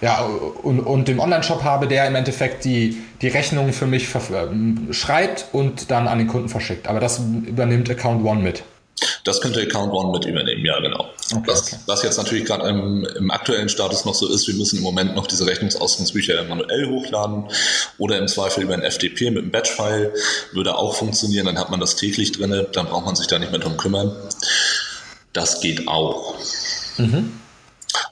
[0.00, 0.20] ja,
[0.62, 5.46] und, und dem Online-Shop habe, der im Endeffekt die, die Rechnung für mich ähm, schreibt
[5.52, 6.88] und dann an den Kunden verschickt.
[6.88, 8.64] Aber das übernimmt Account One mit.
[9.24, 11.10] Das könnte Account One mit übernehmen, ja, genau.
[11.34, 11.76] Okay, was, okay.
[11.86, 15.14] was, jetzt natürlich gerade im, im, aktuellen Status noch so ist, wir müssen im Moment
[15.14, 17.44] noch diese Rechnungsausgangsbücher manuell hochladen
[17.98, 20.14] oder im Zweifel über ein FTP mit einem Batch-File
[20.52, 23.50] würde auch funktionieren, dann hat man das täglich drin, dann braucht man sich da nicht
[23.50, 24.14] mehr drum kümmern.
[25.32, 26.34] Das geht auch.
[26.96, 27.32] Mhm.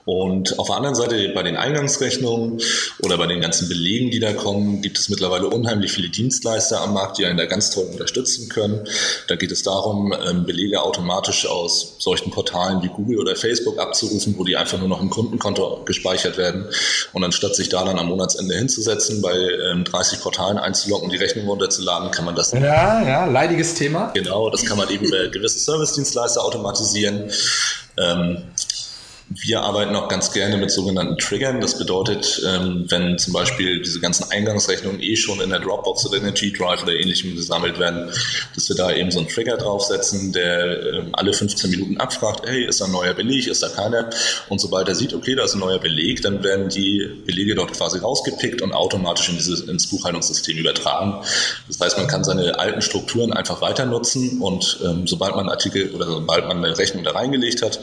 [0.04, 2.60] Und auf der anderen Seite bei den Eingangsrechnungen
[3.02, 6.92] oder bei den ganzen Belegen, die da kommen, gibt es mittlerweile unheimlich viele Dienstleister am
[6.92, 8.86] Markt, die einen da ganz toll unterstützen können.
[9.28, 14.34] Da geht es darum, ähm, Belege automatisch aus solchen Portalen wie Google oder Facebook abzurufen,
[14.36, 16.66] wo die einfach nur noch im Kundenkonto gespeichert werden.
[17.14, 19.32] Und anstatt sich da dann am Monatsende hinzusetzen, bei
[19.84, 22.52] 30 ähm, Portalen einzuloggen und die Rechnung runterzuladen, kann man das.
[22.52, 24.10] Ja, ja, leidiges Thema.
[24.12, 27.30] Genau, das kann man eben über gewisse Service-Dienstleister automatisieren.
[27.96, 28.42] Ähm,
[29.30, 31.60] wir arbeiten auch ganz gerne mit sogenannten Triggern.
[31.60, 36.18] Das bedeutet, ähm, wenn zum Beispiel diese ganzen Eingangsrechnungen eh schon in der Dropbox oder
[36.18, 38.10] in der G-Drive oder ähnlichem gesammelt werden,
[38.54, 42.66] dass wir da eben so einen Trigger draufsetzen, der ähm, alle 15 Minuten abfragt, hey,
[42.66, 44.10] ist da ein neuer Beleg, ist da keiner?
[44.50, 47.72] Und sobald er sieht, okay, da ist ein neuer Beleg, dann werden die Belege dort
[47.72, 51.24] quasi rausgepickt und automatisch in dieses, ins Buchhaltungssystem übertragen.
[51.66, 55.94] Das heißt, man kann seine alten Strukturen einfach weiter nutzen und ähm, sobald man Artikel
[55.94, 57.80] oder sobald man eine Rechnung da reingelegt hat,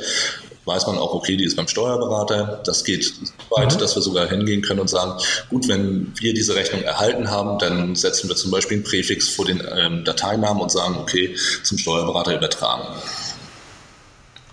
[0.65, 2.61] weiß man auch, okay, die ist beim Steuerberater.
[2.65, 3.79] Das geht so weit, mhm.
[3.79, 5.13] dass wir sogar hingehen können und sagen,
[5.49, 9.45] gut, wenn wir diese Rechnung erhalten haben, dann setzen wir zum Beispiel einen Präfix vor
[9.45, 12.87] den ähm, Dateinamen und sagen, okay, zum Steuerberater übertragen.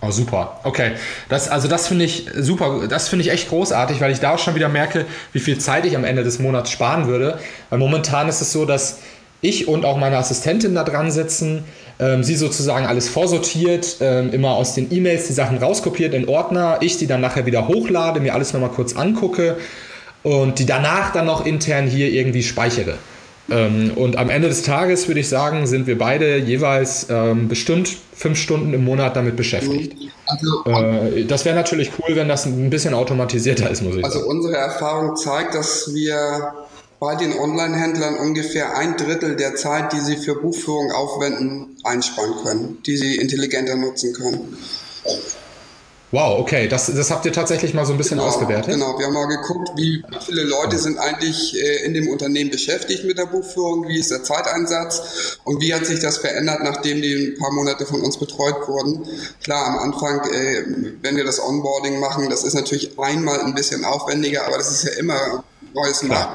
[0.00, 0.60] Oh, super.
[0.62, 0.92] Okay.
[1.28, 2.86] Das, also das finde ich super.
[2.88, 5.84] Das finde ich echt großartig, weil ich da auch schon wieder merke, wie viel Zeit
[5.86, 7.40] ich am Ende des Monats sparen würde.
[7.68, 9.00] Weil momentan ist es so, dass
[9.40, 11.64] ich und auch meine Assistentin da dran sitzen,
[11.98, 16.78] ähm, sie sozusagen alles vorsortiert, ähm, immer aus den E-Mails die Sachen rauskopiert in Ordner,
[16.80, 19.56] ich die dann nachher wieder hochlade, mir alles nochmal kurz angucke
[20.22, 22.94] und die danach dann noch intern hier irgendwie speichere.
[23.50, 27.96] Ähm, und am Ende des Tages würde ich sagen, sind wir beide jeweils ähm, bestimmt
[28.14, 29.96] fünf Stunden im Monat damit beschäftigt.
[30.26, 34.18] Also, äh, das wäre natürlich cool, wenn das ein bisschen automatisierter ist, muss ich also
[34.18, 34.30] sagen.
[34.30, 36.52] Also unsere Erfahrung zeigt, dass wir
[37.00, 42.78] bei den Online-Händlern ungefähr ein Drittel der Zeit, die sie für Buchführung aufwenden, einsparen können,
[42.84, 44.56] die sie intelligenter nutzen können.
[46.10, 48.72] Wow, okay, das, das habt ihr tatsächlich mal so ein bisschen genau, ausgewertet.
[48.72, 53.04] Genau, wir haben mal geguckt, wie viele Leute sind eigentlich äh, in dem Unternehmen beschäftigt
[53.04, 57.34] mit der Buchführung, wie ist der Zeiteinsatz und wie hat sich das verändert, nachdem die
[57.36, 59.06] ein paar Monate von uns betreut wurden.
[59.44, 60.64] Klar, am Anfang, äh,
[61.02, 64.84] wenn wir das Onboarding machen, das ist natürlich einmal ein bisschen aufwendiger, aber das ist
[64.84, 66.28] ja immer Macht.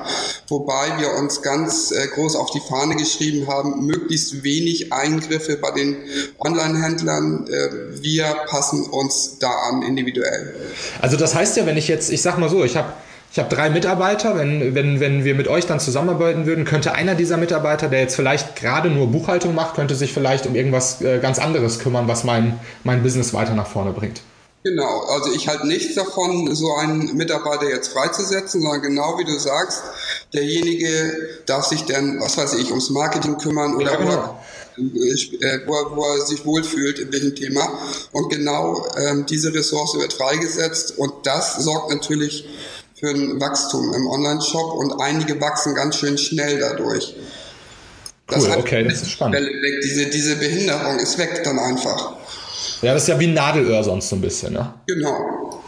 [0.47, 5.71] Wobei wir uns ganz äh, groß auf die Fahne geschrieben haben, möglichst wenig Eingriffe bei
[5.71, 5.97] den
[6.39, 7.47] Online-Händlern.
[7.47, 10.53] Äh, wir passen uns da an individuell.
[11.01, 12.93] Also das heißt ja, wenn ich jetzt, ich sag mal so, ich habe
[13.33, 14.37] ich habe drei Mitarbeiter.
[14.37, 18.15] Wenn, wenn, wenn wir mit euch dann zusammenarbeiten würden, könnte einer dieser Mitarbeiter, der jetzt
[18.15, 22.23] vielleicht gerade nur Buchhaltung macht, könnte sich vielleicht um irgendwas äh, ganz anderes kümmern, was
[22.23, 24.21] mein, mein Business weiter nach vorne bringt.
[24.63, 29.37] Genau, also ich halte nichts davon, so einen Mitarbeiter jetzt freizusetzen, sondern genau wie du
[29.37, 29.83] sagst,
[30.33, 34.39] derjenige darf sich dann, was weiß ich, ums Marketing kümmern oder ja, genau.
[35.65, 37.67] Wo, er, wo, er, sich wohlfühlt in welchem Thema.
[38.13, 42.47] Und genau ähm, diese Ressource wird freigesetzt und das sorgt natürlich
[42.95, 47.15] für ein Wachstum im Online-Shop und einige wachsen ganz schön schnell dadurch.
[48.27, 49.45] Das cool, okay, das ist spannend.
[49.83, 52.15] Diese, diese Behinderung ist weg dann einfach.
[52.83, 54.73] Ja, das ist ja wie ein Nadelöhr sonst so ein bisschen, ne?
[54.87, 55.61] Genau.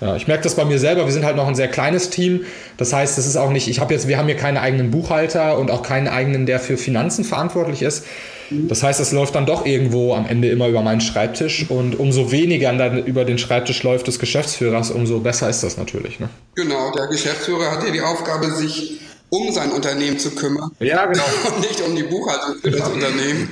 [0.00, 1.04] Ja, ich merke das bei mir selber.
[1.04, 2.44] Wir sind halt noch ein sehr kleines Team.
[2.78, 5.58] Das heißt, es ist auch nicht, ich habe jetzt, wir haben hier keinen eigenen Buchhalter
[5.58, 8.04] und auch keinen eigenen, der für Finanzen verantwortlich ist.
[8.50, 12.32] Das heißt, es läuft dann doch irgendwo am Ende immer über meinen Schreibtisch und umso
[12.32, 16.18] weniger dann über den Schreibtisch läuft des Geschäftsführers, umso besser ist das natürlich.
[16.18, 16.28] Ne?
[16.56, 20.72] Genau, der Geschäftsführer hat ja die Aufgabe, sich um sein Unternehmen zu kümmern.
[20.80, 21.22] Ja, genau.
[21.46, 23.48] Und nicht um die Buchhaltung für das Unternehmen.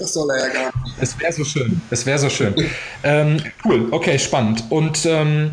[0.00, 0.96] Das soll er ja gar nicht.
[0.98, 1.80] Es wäre so schön.
[1.90, 2.54] Es wäre so schön.
[3.04, 3.36] ähm,
[3.66, 4.64] cool, okay, spannend.
[4.70, 5.52] Und ähm,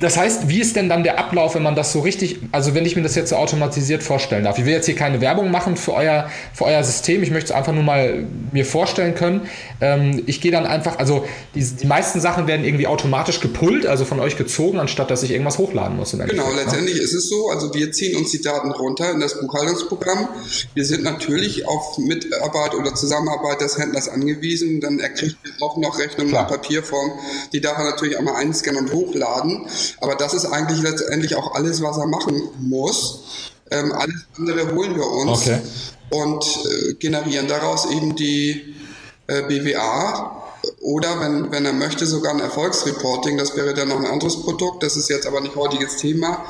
[0.00, 2.84] das heißt, wie ist denn dann der Ablauf, wenn man das so richtig, also wenn
[2.84, 4.58] ich mir das jetzt so automatisiert vorstellen darf?
[4.58, 7.56] Ich will jetzt hier keine Werbung machen für euer, für euer System, ich möchte es
[7.56, 9.48] einfach nur mal mir vorstellen können.
[9.80, 14.04] Ähm, ich gehe dann einfach, also die, die meisten Sachen werden irgendwie automatisch gepullt, also
[14.04, 16.12] von euch gezogen, anstatt dass ich irgendwas hochladen muss.
[16.12, 16.56] Genau, ne?
[16.56, 20.28] letztendlich ist es so, also wir ziehen uns die Daten runter in das Buchhaltungsprogramm.
[20.74, 25.98] Wir sind natürlich auf Mitarbeit oder Zusammenarbeit des Händlers angewiesen, dann er kriegt auch noch
[25.98, 27.12] Rechnungen in Papierform,
[27.52, 29.66] die darf er natürlich einmal einscannen und hochladen.
[30.00, 33.52] Aber das ist eigentlich letztendlich auch alles, was er machen muss.
[33.70, 35.58] Ähm, alles andere holen wir uns okay.
[36.10, 38.76] und äh, generieren daraus eben die
[39.26, 40.44] äh, BWA
[40.80, 43.38] oder wenn, wenn er möchte, sogar ein Erfolgsreporting.
[43.38, 44.82] Das wäre dann noch ein anderes Produkt.
[44.82, 46.44] Das ist jetzt aber nicht heutiges Thema.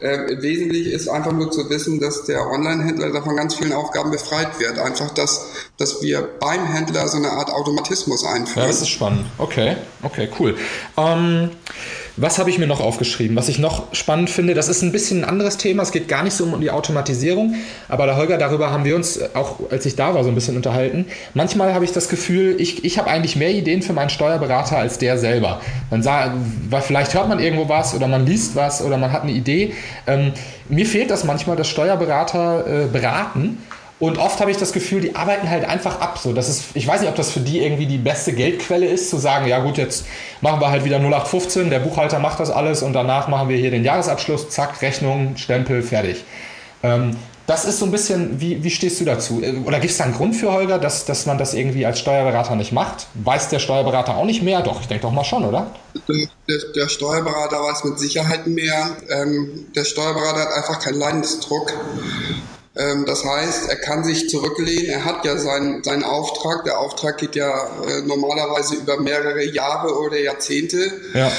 [0.00, 4.58] Äh, wesentlich ist einfach nur zu wissen, dass der Online-Händler davon ganz vielen Aufgaben befreit
[4.58, 4.78] wird.
[4.78, 8.62] Einfach, dass, dass wir beim Händler so eine Art Automatismus einführen.
[8.62, 9.26] Ja, das ist spannend.
[9.38, 10.56] Okay, okay, cool.
[10.96, 11.50] Ähm,
[12.16, 13.36] was habe ich mir noch aufgeschrieben?
[13.36, 15.82] Was ich noch spannend finde, das ist ein bisschen ein anderes Thema.
[15.82, 17.54] Es geht gar nicht so um die Automatisierung,
[17.88, 20.56] aber der Holger, darüber haben wir uns auch, als ich da war, so ein bisschen
[20.56, 21.06] unterhalten.
[21.34, 24.98] Manchmal habe ich das Gefühl, ich, ich habe eigentlich mehr Ideen für meinen Steuerberater als
[24.98, 25.60] der selber.
[25.90, 26.34] Man sah,
[26.68, 29.72] weil vielleicht hört man irgendwo was oder man liest was oder man hat eine Idee.
[30.06, 30.32] Ähm,
[30.68, 33.58] mir fehlt das manchmal, dass Steuerberater äh, beraten
[34.02, 36.18] und oft habe ich das Gefühl, die arbeiten halt einfach ab.
[36.18, 39.08] So, das ist, ich weiß nicht, ob das für die irgendwie die beste Geldquelle ist,
[39.10, 40.06] zu sagen, ja gut, jetzt
[40.40, 43.70] machen wir halt wieder 0815, der Buchhalter macht das alles und danach machen wir hier
[43.70, 46.24] den Jahresabschluss, zack, Rechnung, Stempel, fertig.
[46.82, 49.40] Ähm, das ist so ein bisschen, wie, wie stehst du dazu?
[49.40, 52.00] Äh, oder gibt es da einen Grund für Holger, dass, dass man das irgendwie als
[52.00, 53.06] Steuerberater nicht macht?
[53.14, 54.62] Weiß der Steuerberater auch nicht mehr?
[54.62, 55.70] Doch, ich denke doch mal schon, oder?
[56.08, 58.96] Der, der Steuerberater weiß mit Sicherheit mehr.
[59.10, 61.72] Ähm, der Steuerberater hat einfach keinen Leidensdruck.
[62.74, 64.86] Ähm, das heißt, er kann sich zurücklehnen.
[64.86, 66.64] Er hat ja seinen, seinen Auftrag.
[66.64, 67.50] Der Auftrag geht ja
[67.86, 70.90] äh, normalerweise über mehrere Jahre oder Jahrzehnte.
[71.12, 71.30] Ja.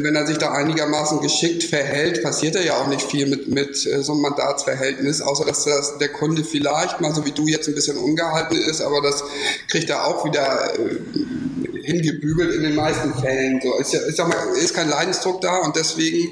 [0.00, 3.86] Wenn er sich da einigermaßen geschickt verhält, passiert er ja auch nicht viel mit, mit
[3.86, 7.68] äh, so einem Mandatsverhältnis, außer dass das, der Kunde vielleicht mal so wie du jetzt
[7.68, 9.22] ein bisschen ungehalten ist, aber das
[9.68, 13.60] kriegt er auch wieder äh, hingebügelt in den meisten Fällen.
[13.62, 16.30] So ist ja, ich sag mal, ist kein Leidensdruck da und deswegen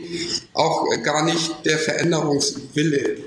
[0.54, 3.18] auch gar nicht der Veränderungswille.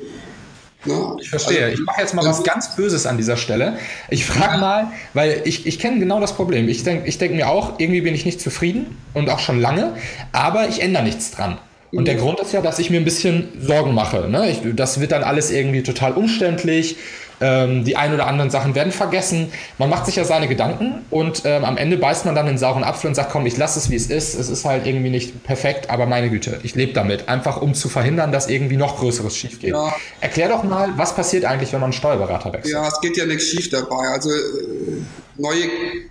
[0.85, 1.17] Ne?
[1.21, 1.65] Ich verstehe.
[1.65, 3.77] Also, ich mache jetzt mal was ganz Böses an dieser Stelle.
[4.09, 6.67] Ich frage mal, weil ich, ich kenne genau das Problem.
[6.69, 9.93] Ich denke ich denk mir auch, irgendwie bin ich nicht zufrieden und auch schon lange,
[10.31, 11.57] aber ich ändere nichts dran.
[11.91, 12.21] Und der mhm.
[12.21, 14.27] Grund ist ja, dass ich mir ein bisschen Sorgen mache.
[14.27, 14.49] Ne?
[14.49, 16.97] Ich, das wird dann alles irgendwie total umständlich.
[17.41, 19.51] Ähm, die ein oder anderen Sachen werden vergessen.
[19.77, 22.83] Man macht sich ja seine Gedanken und ähm, am Ende beißt man dann den sauren
[22.83, 24.35] Apfel und sagt, komm, ich lasse es, wie es ist.
[24.35, 27.29] Es ist halt irgendwie nicht perfekt, aber meine Güte, ich lebe damit.
[27.29, 29.71] Einfach um zu verhindern, dass irgendwie noch Größeres schief geht.
[29.71, 29.93] Ja.
[30.21, 32.73] Erklär doch mal, was passiert eigentlich, wenn man einen Steuerberater wechselt?
[32.73, 34.07] Ja, es geht ja nichts schief dabei.
[34.09, 35.01] Also äh,
[35.37, 35.69] neue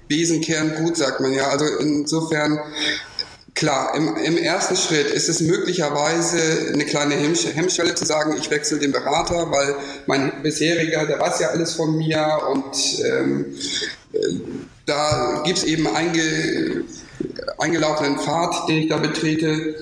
[0.09, 1.49] Besen kehren gut, sagt man ja.
[1.49, 2.59] Also insofern
[3.55, 8.79] Klar, im, im ersten Schritt ist es möglicherweise eine kleine Hemmschwelle zu sagen, ich wechsle
[8.79, 13.55] den Berater, weil mein bisheriger, der weiß ja alles von mir und ähm,
[14.13, 14.19] äh,
[14.87, 16.85] da gibt's eben einge,
[17.59, 19.75] eingelaufenen Pfad, den ich da betrete.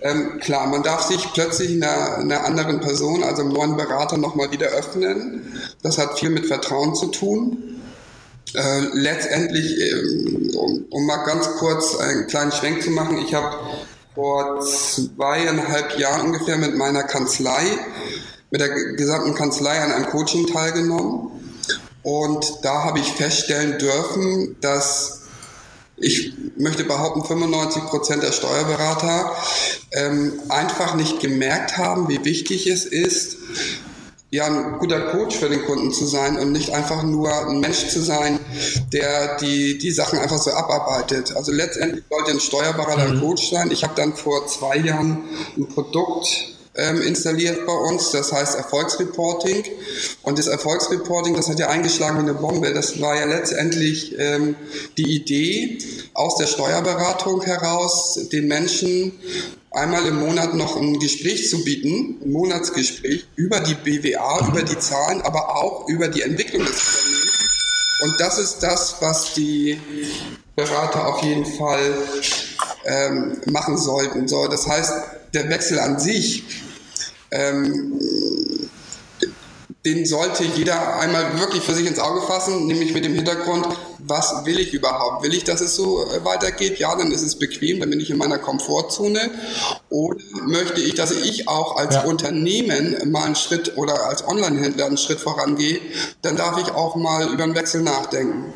[0.00, 4.50] Ähm, klar, man darf sich plötzlich einer, einer anderen Person, also einem neuen Berater, nochmal
[4.50, 5.60] wieder öffnen.
[5.82, 7.80] Das hat viel mit Vertrauen zu tun.
[8.54, 13.56] Äh, letztendlich, äh, um, um, mal ganz kurz einen kleinen Schwenk zu machen, ich habe
[14.14, 17.64] vor zweieinhalb Jahren ungefähr mit meiner Kanzlei,
[18.50, 21.30] mit der gesamten Kanzlei an einem Coaching teilgenommen.
[22.02, 25.20] Und da habe ich feststellen dürfen, dass
[25.96, 29.36] ich möchte behaupten, 95 Prozent der Steuerberater
[29.92, 33.36] ähm, einfach nicht gemerkt haben, wie wichtig es ist,
[34.32, 37.88] ja, ein guter Coach für den Kunden zu sein und nicht einfach nur ein Mensch
[37.88, 38.40] zu sein,
[38.90, 41.36] der die, die Sachen einfach so abarbeitet.
[41.36, 43.20] Also letztendlich sollte ein Steuerberater ein mhm.
[43.20, 43.70] Coach sein.
[43.70, 45.18] Ich habe dann vor zwei Jahren
[45.58, 49.64] ein Produkt ähm, installiert bei uns, das heißt Erfolgsreporting.
[50.22, 52.72] Und das Erfolgsreporting, das hat ja eingeschlagen wie eine Bombe.
[52.72, 54.56] Das war ja letztendlich ähm,
[54.96, 55.78] die Idee
[56.14, 59.12] aus der Steuerberatung heraus, den Menschen
[59.70, 64.78] einmal im Monat noch ein Gespräch zu bieten, ein Monatsgespräch über die BWA, über die
[64.78, 67.32] Zahlen, aber auch über die Entwicklung des Unternehmens.
[68.02, 69.78] Und das ist das, was die
[70.56, 71.94] Berater auf jeden Fall
[72.84, 74.26] ähm, machen sollten.
[74.26, 74.92] So, das heißt,
[75.34, 76.44] der Wechsel an sich
[77.30, 77.98] ähm,
[79.84, 83.66] den sollte jeder einmal wirklich für sich ins Auge fassen, nämlich mit dem Hintergrund,
[83.98, 85.24] was will ich überhaupt?
[85.24, 86.78] Will ich, dass es so äh, weitergeht?
[86.78, 89.30] Ja, dann ist es bequem, dann bin ich in meiner Komfortzone.
[89.90, 92.04] Oder möchte ich, dass ich auch als ja.
[92.04, 95.80] Unternehmen mal einen Schritt oder als Online-Händler einen Schritt vorangehe?
[96.22, 98.52] Dann darf ich auch mal über einen Wechsel nachdenken.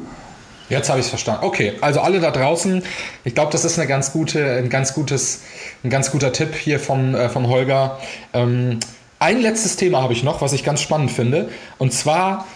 [0.68, 1.44] Jetzt habe ich es verstanden.
[1.44, 2.83] Okay, also alle da draußen,
[3.24, 5.42] ich glaube, das ist eine ganz gute, ein ganz gutes,
[5.85, 7.98] ein ganz guter Tipp hier vom, äh, vom Holger.
[8.33, 8.81] Ähm,
[9.18, 11.48] ein letztes Thema habe ich noch, was ich ganz spannend finde.
[11.79, 12.46] Und zwar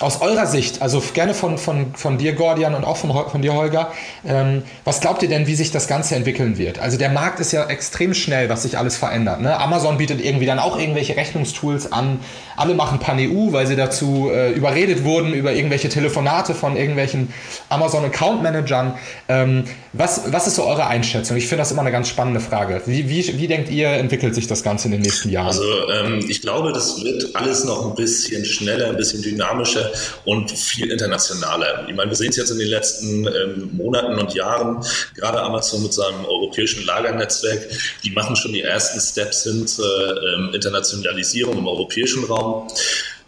[0.00, 3.54] aus eurer Sicht, also gerne von, von, von dir, Gordian, und auch von, von dir,
[3.54, 3.92] Holger,
[4.26, 6.78] ähm, was glaubt ihr denn, wie sich das Ganze entwickeln wird?
[6.78, 9.42] Also der Markt ist ja extrem schnell, was sich alles verändert.
[9.42, 9.58] Ne?
[9.58, 12.20] Amazon bietet irgendwie dann auch irgendwelche Rechnungstools an.
[12.56, 17.32] Alle machen Pan-EU, weil sie dazu äh, überredet wurden über irgendwelche Telefonate von irgendwelchen
[17.68, 18.94] Amazon-Account-Managern.
[19.28, 21.36] Ähm, was, was ist so eure Einschätzung?
[21.36, 22.80] Ich finde das immer eine ganz spannende Frage.
[22.86, 25.48] Wie, wie, wie denkt ihr, entwickelt sich das Ganze in den nächsten Jahren?
[25.48, 29.89] Also ähm, ich glaube, das wird alles noch ein bisschen schneller, ein bisschen dynamischer
[30.24, 31.86] und viel internationaler.
[31.88, 35.82] Ich meine, wir sehen es jetzt in den letzten ähm, Monaten und Jahren, gerade Amazon
[35.82, 37.68] mit seinem europäischen Lagernetzwerk,
[38.02, 42.68] die machen schon die ersten Steps hin zur ähm, Internationalisierung im europäischen Raum.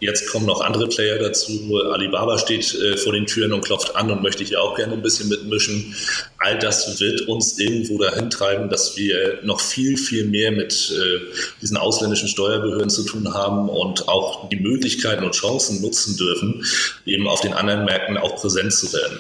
[0.03, 1.81] Jetzt kommen noch andere Player dazu.
[1.93, 5.03] Alibaba steht äh, vor den Türen und klopft an und möchte hier auch gerne ein
[5.03, 5.95] bisschen mitmischen.
[6.38, 11.21] All das wird uns irgendwo dahin treiben, dass wir noch viel, viel mehr mit äh,
[11.61, 16.67] diesen ausländischen Steuerbehörden zu tun haben und auch die Möglichkeiten und Chancen nutzen dürfen,
[17.07, 19.19] eben auf den anderen Märkten auch präsent zu werden.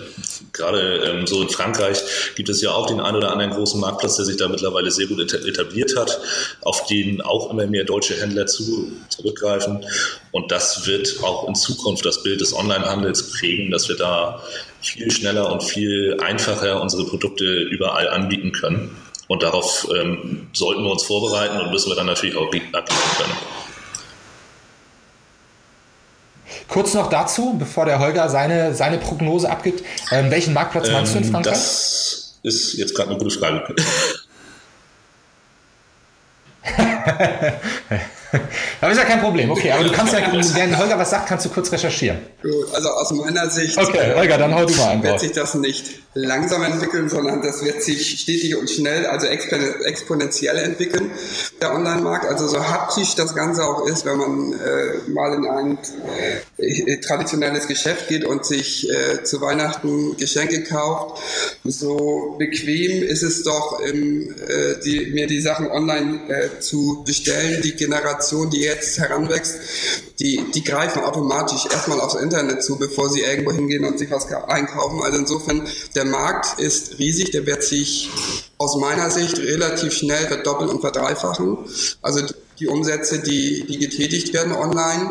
[0.52, 2.02] Gerade ähm, so in Frankreich
[2.34, 5.06] gibt es ja auch den einen oder anderen großen Marktplatz, der sich da mittlerweile sehr
[5.06, 6.18] gut etabliert hat,
[6.62, 9.86] auf den auch immer mehr deutsche Händler zu, zurückgreifen.
[10.32, 14.42] Und das wird auch in Zukunft das Bild des Onlinehandels prägen, dass wir da
[14.80, 18.96] viel schneller und viel einfacher unsere Produkte überall anbieten können.
[19.28, 23.32] Und darauf ähm, sollten wir uns vorbereiten und müssen wir dann natürlich auch agieren können.
[26.68, 29.84] Kurz noch dazu, bevor der Holger seine, seine Prognose abgibt.
[30.10, 31.52] Ähm, welchen Marktplatz meinst ähm, du in Frankreich?
[31.52, 33.74] Das ist jetzt gerade eine gute Frage.
[38.82, 39.70] Aber ist ja kein Problem, okay.
[39.70, 42.18] Aber du kannst ja, wenn Holger was sagt, kannst du kurz recherchieren.
[42.42, 45.02] Gut, also aus meiner Sicht okay, Holger, dann hau du mal an.
[45.04, 50.58] wird sich das nicht langsam entwickeln, sondern das wird sich stetig und schnell, also exponentiell
[50.58, 51.12] entwickeln,
[51.60, 52.26] der Online-Markt.
[52.26, 55.78] Also so haptisch das Ganze auch ist, wenn man äh, mal in ein
[56.58, 61.22] äh, traditionelles Geschäft geht und sich äh, zu Weihnachten Geschenke kauft,
[61.62, 67.62] so bequem ist es doch, im, äh, die, mir die Sachen online äh, zu bestellen.
[67.62, 69.58] Die Generation, die jetzt heranwächst,
[70.20, 74.26] die, die greifen automatisch erstmal aufs Internet zu, bevor sie irgendwo hingehen und sich was
[74.32, 75.02] einkaufen.
[75.02, 78.10] Also insofern, der Markt ist riesig, der wird sich
[78.58, 81.58] aus meiner Sicht relativ schnell verdoppeln und verdreifachen.
[82.00, 82.24] Also
[82.62, 85.10] die Umsätze, die, die getätigt werden online.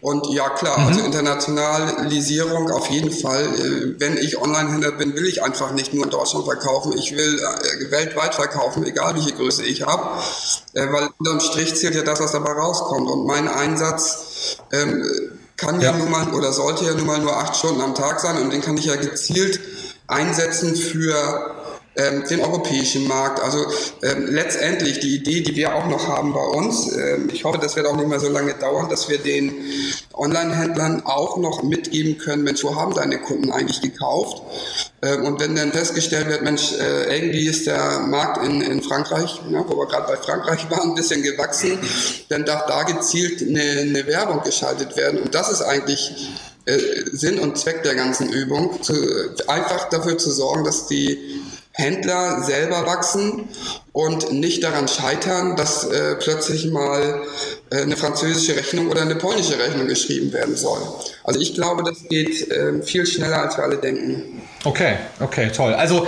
[0.00, 0.96] Und ja klar, also mhm.
[0.96, 3.44] also Internationalisierung auf jeden Fall.
[3.44, 6.92] Äh, wenn ich Online-Händler bin, will ich einfach nicht nur in Deutschland verkaufen.
[6.98, 10.20] Ich will äh, weltweit verkaufen, egal welche Größe ich habe.
[10.74, 13.08] Äh, weil unterm Strich zählt ja das, was dabei rauskommt.
[13.08, 15.04] Und mein Einsatz ähm,
[15.56, 15.92] kann ja.
[15.92, 18.52] ja nun mal oder sollte ja nun mal nur acht Stunden am Tag sein und
[18.52, 19.60] den kann ich ja gezielt
[20.06, 21.53] einsetzen für
[21.96, 23.40] ähm, den europäischen Markt.
[23.40, 23.66] Also
[24.02, 27.76] ähm, letztendlich die Idee, die wir auch noch haben bei uns, ähm, ich hoffe, das
[27.76, 29.54] wird auch nicht mehr so lange dauern, dass wir den
[30.12, 34.42] Online-Händlern auch noch mitgeben können, Mensch, wo haben deine Kunden eigentlich gekauft?
[35.02, 39.40] Ähm, und wenn dann festgestellt wird, Mensch, äh, irgendwie ist der Markt in, in Frankreich,
[39.50, 41.78] ja, wo wir gerade bei Frankreich waren, ein bisschen gewachsen,
[42.28, 45.20] dann darf da gezielt eine, eine Werbung geschaltet werden.
[45.20, 46.30] Und das ist eigentlich
[46.66, 46.78] äh,
[47.12, 48.94] Sinn und Zweck der ganzen Übung, zu,
[49.46, 51.42] einfach dafür zu sorgen, dass die
[51.74, 53.48] Händler selber wachsen
[53.92, 57.22] und nicht daran scheitern, dass äh, plötzlich mal
[57.70, 60.80] äh, eine französische Rechnung oder eine polnische Rechnung geschrieben werden soll.
[61.24, 64.40] Also ich glaube, das geht äh, viel schneller, als wir alle denken.
[64.64, 65.74] Okay, okay, toll.
[65.74, 66.06] Also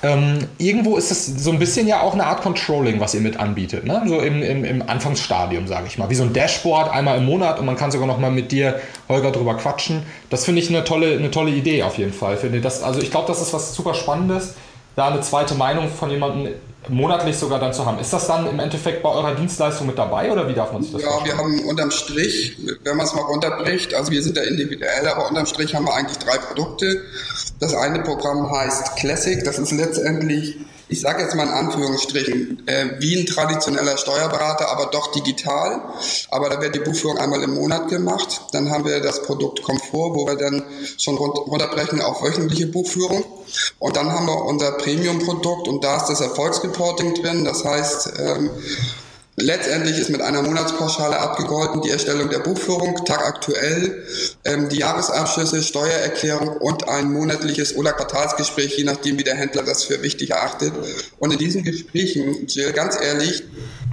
[0.00, 3.40] ähm, irgendwo ist es so ein bisschen ja auch eine Art Controlling, was ihr mit
[3.40, 3.84] anbietet.
[3.84, 4.00] Ne?
[4.06, 6.08] So im, im, im Anfangsstadium, sage ich mal.
[6.08, 8.80] Wie so ein Dashboard einmal im Monat und man kann sogar noch mal mit dir,
[9.08, 10.04] Holger, drüber quatschen.
[10.30, 12.36] Das finde ich eine tolle, eine tolle Idee auf jeden Fall.
[12.36, 14.54] Finde das, also ich glaube, das ist was super Spannendes,
[14.98, 16.54] da eine zweite Meinung von jemandem
[16.88, 17.98] monatlich sogar dann zu haben.
[17.98, 20.92] Ist das dann im Endeffekt bei eurer Dienstleistung mit dabei oder wie darf man sich
[20.92, 21.36] das ja, vorstellen?
[21.36, 25.28] Wir haben unterm Strich, wenn man es mal runterbricht, also wir sind da individuell, aber
[25.28, 27.02] unterm Strich haben wir eigentlich drei Produkte.
[27.60, 30.56] Das eine Programm heißt Classic, das ist letztendlich
[30.88, 35.82] ich sage jetzt mal in Anführungsstrichen, äh, wie ein traditioneller Steuerberater, aber doch digital.
[36.30, 38.42] Aber da wird die Buchführung einmal im Monat gemacht.
[38.52, 40.62] Dann haben wir das Produkt Komfort, wo wir dann
[40.96, 43.24] schon runterbrechen auf wöchentliche Buchführung.
[43.78, 47.44] Und dann haben wir unser Premium-Produkt und da ist das Erfolgsreporting drin.
[47.44, 48.50] Das heißt, ähm,
[49.40, 54.04] Letztendlich ist mit einer Monatspauschale abgegolten die Erstellung der Buchführung, tagaktuell,
[54.44, 59.84] ähm, die Jahresabschlüsse, Steuererklärung und ein monatliches oder Quartalsgespräch, je nachdem, wie der Händler das
[59.84, 60.72] für wichtig erachtet.
[61.18, 63.44] Und in diesen Gesprächen, Jill, ganz ehrlich,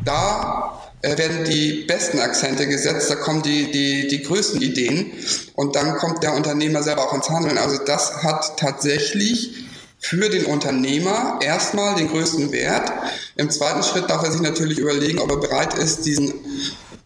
[0.04, 5.12] da äh, werden die besten Akzente gesetzt, da kommen die, die, die größten Ideen
[5.54, 7.60] und dann kommt der Unternehmer selber auch ins Handeln.
[7.60, 9.66] Also das hat tatsächlich
[10.08, 12.92] für den Unternehmer erstmal den größten Wert.
[13.38, 16.32] Im zweiten Schritt darf er sich natürlich überlegen, ob er bereit ist, diesen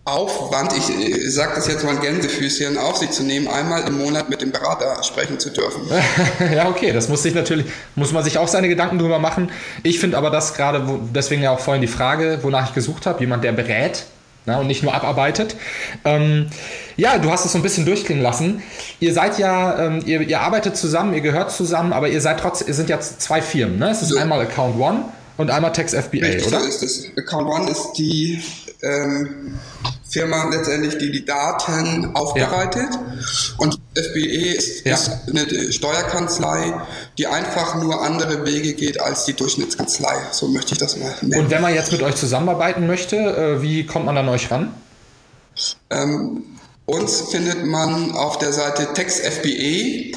[0.04, 4.42] Aufwand, ich sage das jetzt mal Gänsefüßchen, auf sich zu nehmen, einmal im Monat mit
[4.42, 5.84] dem Berater sprechen zu dürfen.
[6.54, 9.50] ja, okay, das muss sich natürlich, muss man sich auch seine Gedanken drüber machen.
[9.84, 10.84] Ich finde aber das gerade,
[11.16, 14.08] deswegen ja auch vorhin die Frage, wonach ich gesucht habe, jemand, der berät,
[14.46, 15.56] na, ne, und nicht nur abarbeitet.
[16.06, 16.48] Ähm,
[16.98, 18.62] ja, du hast es so ein bisschen durchklingen lassen.
[19.00, 22.68] Ihr seid ja, ähm, ihr, ihr, arbeitet zusammen, ihr gehört zusammen, aber ihr seid trotzdem,
[22.68, 23.78] ihr sind ja zwei Firmen.
[23.80, 23.90] Ne?
[23.90, 24.22] Es ist ja.
[24.22, 25.06] einmal Account One
[25.38, 26.60] und einmal Tex FBA, Richtig, oder?
[26.62, 27.12] So ist es.
[27.18, 28.42] Account One ist die
[28.82, 29.60] ähm,
[30.10, 32.90] Firma letztendlich, die die Daten aufbereitet.
[32.92, 33.00] Ja.
[33.58, 34.96] Und FBE ist, ja.
[34.96, 36.74] ist, eine Steuerkanzlei,
[37.18, 40.16] die einfach nur andere Wege geht als die Durchschnittskanzlei.
[40.32, 41.46] So möchte ich das mal nennen.
[41.46, 44.74] Und wenn man jetzt mit euch zusammenarbeiten möchte, äh, wie kommt man an euch ran?
[45.90, 46.44] Ähm,
[46.86, 50.14] uns findet man auf der Seite textfbe.de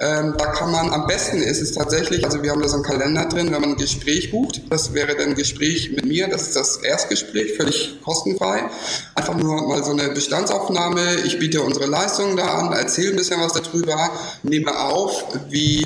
[0.00, 2.84] ähm, da kann man am besten ist es tatsächlich, also wir haben da so einen
[2.84, 4.62] Kalender drin, wenn man ein Gespräch bucht.
[4.70, 8.70] Das wäre dann ein Gespräch mit mir, das ist das Erstgespräch, völlig kostenfrei.
[9.16, 11.16] Einfach nur mal so eine Bestandsaufnahme.
[11.24, 14.10] Ich biete unsere Leistungen da an, erzähle ein bisschen was darüber,
[14.44, 15.84] nehme auf, wie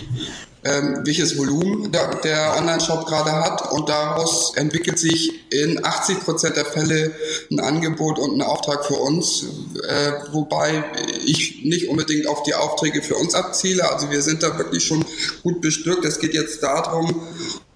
[0.65, 6.57] ähm, welches Volumen der, der Online-Shop gerade hat und daraus entwickelt sich in 80 Prozent
[6.57, 7.13] der Fälle
[7.51, 9.45] ein Angebot und ein Auftrag für uns,
[9.89, 10.85] äh, wobei
[11.27, 13.91] ich nicht unbedingt auf die Aufträge für uns abziele.
[13.91, 15.05] Also wir sind da wirklich schon
[15.43, 16.05] gut bestückt.
[16.05, 17.23] Es geht jetzt darum,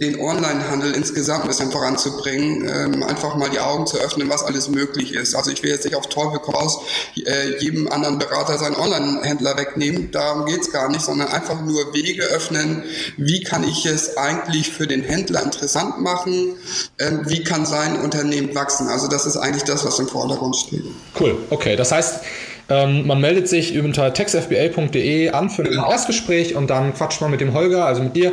[0.01, 4.69] den Onlinehandel insgesamt ein bisschen voranzubringen, ähm, einfach mal die Augen zu öffnen, was alles
[4.69, 5.35] möglich ist.
[5.35, 6.79] Also ich will jetzt nicht auf Teufel raus
[7.25, 12.25] äh, jedem anderen Berater seinen Online-Händler wegnehmen, darum geht's gar nicht, sondern einfach nur Wege
[12.25, 12.76] öffnen,
[13.17, 16.55] wie kann ich es eigentlich für den Händler interessant machen,
[16.99, 18.89] ähm, wie kann sein Unternehmen wachsen.
[18.89, 20.85] Also das ist eigentlich das, was im Vordergrund steht.
[21.19, 21.77] Cool, okay.
[21.77, 22.21] Das heißt,
[22.69, 25.91] ähm, man meldet sich unter textfba.de an für ein genau.
[25.91, 28.33] Erstgespräch und dann quatscht man mit dem Holger, also mit dir.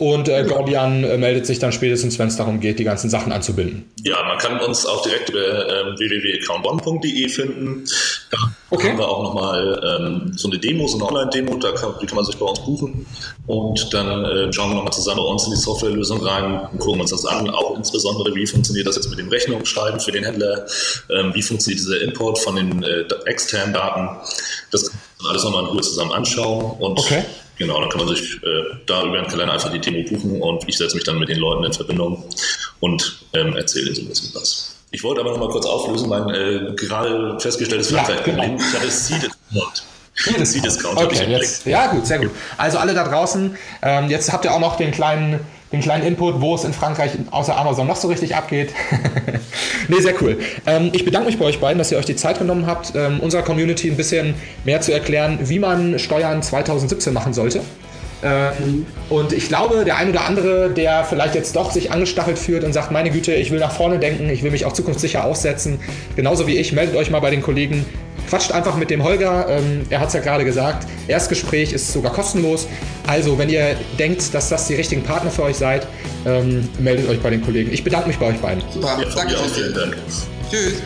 [0.00, 3.32] Und äh, Gordian äh, meldet sich dann spätestens, wenn es darum geht, die ganzen Sachen
[3.32, 3.84] anzubinden.
[4.02, 7.84] Ja, man kann uns auch direkt über äh, www.accountbon.de finden.
[8.30, 8.38] Da
[8.70, 8.88] okay.
[8.88, 12.16] haben wir auch nochmal ähm, so eine Demo, so eine Online-Demo, da kann, die kann
[12.16, 13.04] man sich bei uns buchen.
[13.46, 17.02] Und dann äh, schauen wir nochmal zusammen bei uns in die Softwarelösung rein und gucken
[17.02, 17.50] uns das an.
[17.50, 20.64] Auch insbesondere, wie funktioniert das jetzt mit dem Rechnungsschreiben für den Händler?
[21.10, 24.08] Ähm, wie funktioniert dieser Import von den äh, externen Daten?
[24.70, 26.70] Das kann man alles nochmal in Ruhe zusammen anschauen.
[26.78, 27.22] Und okay.
[27.60, 30.68] Genau, dann kann man sich äh, da über den Kalender einfach die Demo buchen und
[30.68, 32.24] ich setze mich dann mit den Leuten in Verbindung
[32.80, 34.76] und ähm, erzähle so ein bisschen was.
[34.90, 37.90] Ich wollte aber noch mal kurz auflösen, mein äh, gerade festgestelltes.
[37.90, 38.56] Ja, genau.
[38.56, 39.84] Ich hatte Seed-Account.
[40.14, 40.98] Seed-Discount.
[40.98, 42.30] Okay, jetzt, ja gut, sehr gut.
[42.56, 45.40] Also alle da draußen, ähm, jetzt habt ihr auch noch den kleinen,
[45.72, 48.72] den kleinen Input, wo es in Frankreich außer Amazon noch so richtig abgeht.
[49.88, 50.38] nee, sehr cool.
[50.66, 53.20] Ähm, ich bedanke mich bei euch beiden, dass ihr euch die Zeit genommen habt, ähm,
[53.20, 57.60] unserer Community ein bisschen mehr zu erklären, wie man Steuern 2017 machen sollte.
[58.22, 62.64] Ähm, und ich glaube, der ein oder andere, der vielleicht jetzt doch sich angestachelt fühlt
[62.64, 65.78] und sagt, meine Güte, ich will nach vorne denken, ich will mich auch zukunftssicher aussetzen,
[66.16, 67.86] genauso wie ich, meldet euch mal bei den Kollegen.
[68.30, 72.12] Quatscht einfach mit dem Holger, ähm, er hat es ja gerade gesagt, Erstgespräch ist sogar
[72.12, 72.68] kostenlos.
[73.08, 75.88] Also, wenn ihr denkt, dass das die richtigen Partner für euch seid,
[76.24, 77.72] ähm, meldet euch bei den Kollegen.
[77.72, 78.62] Ich bedanke mich bei euch beiden.
[78.72, 79.34] Super, ja, danke.
[79.52, 79.96] Vielen Dank.
[80.48, 80.80] Tschüss.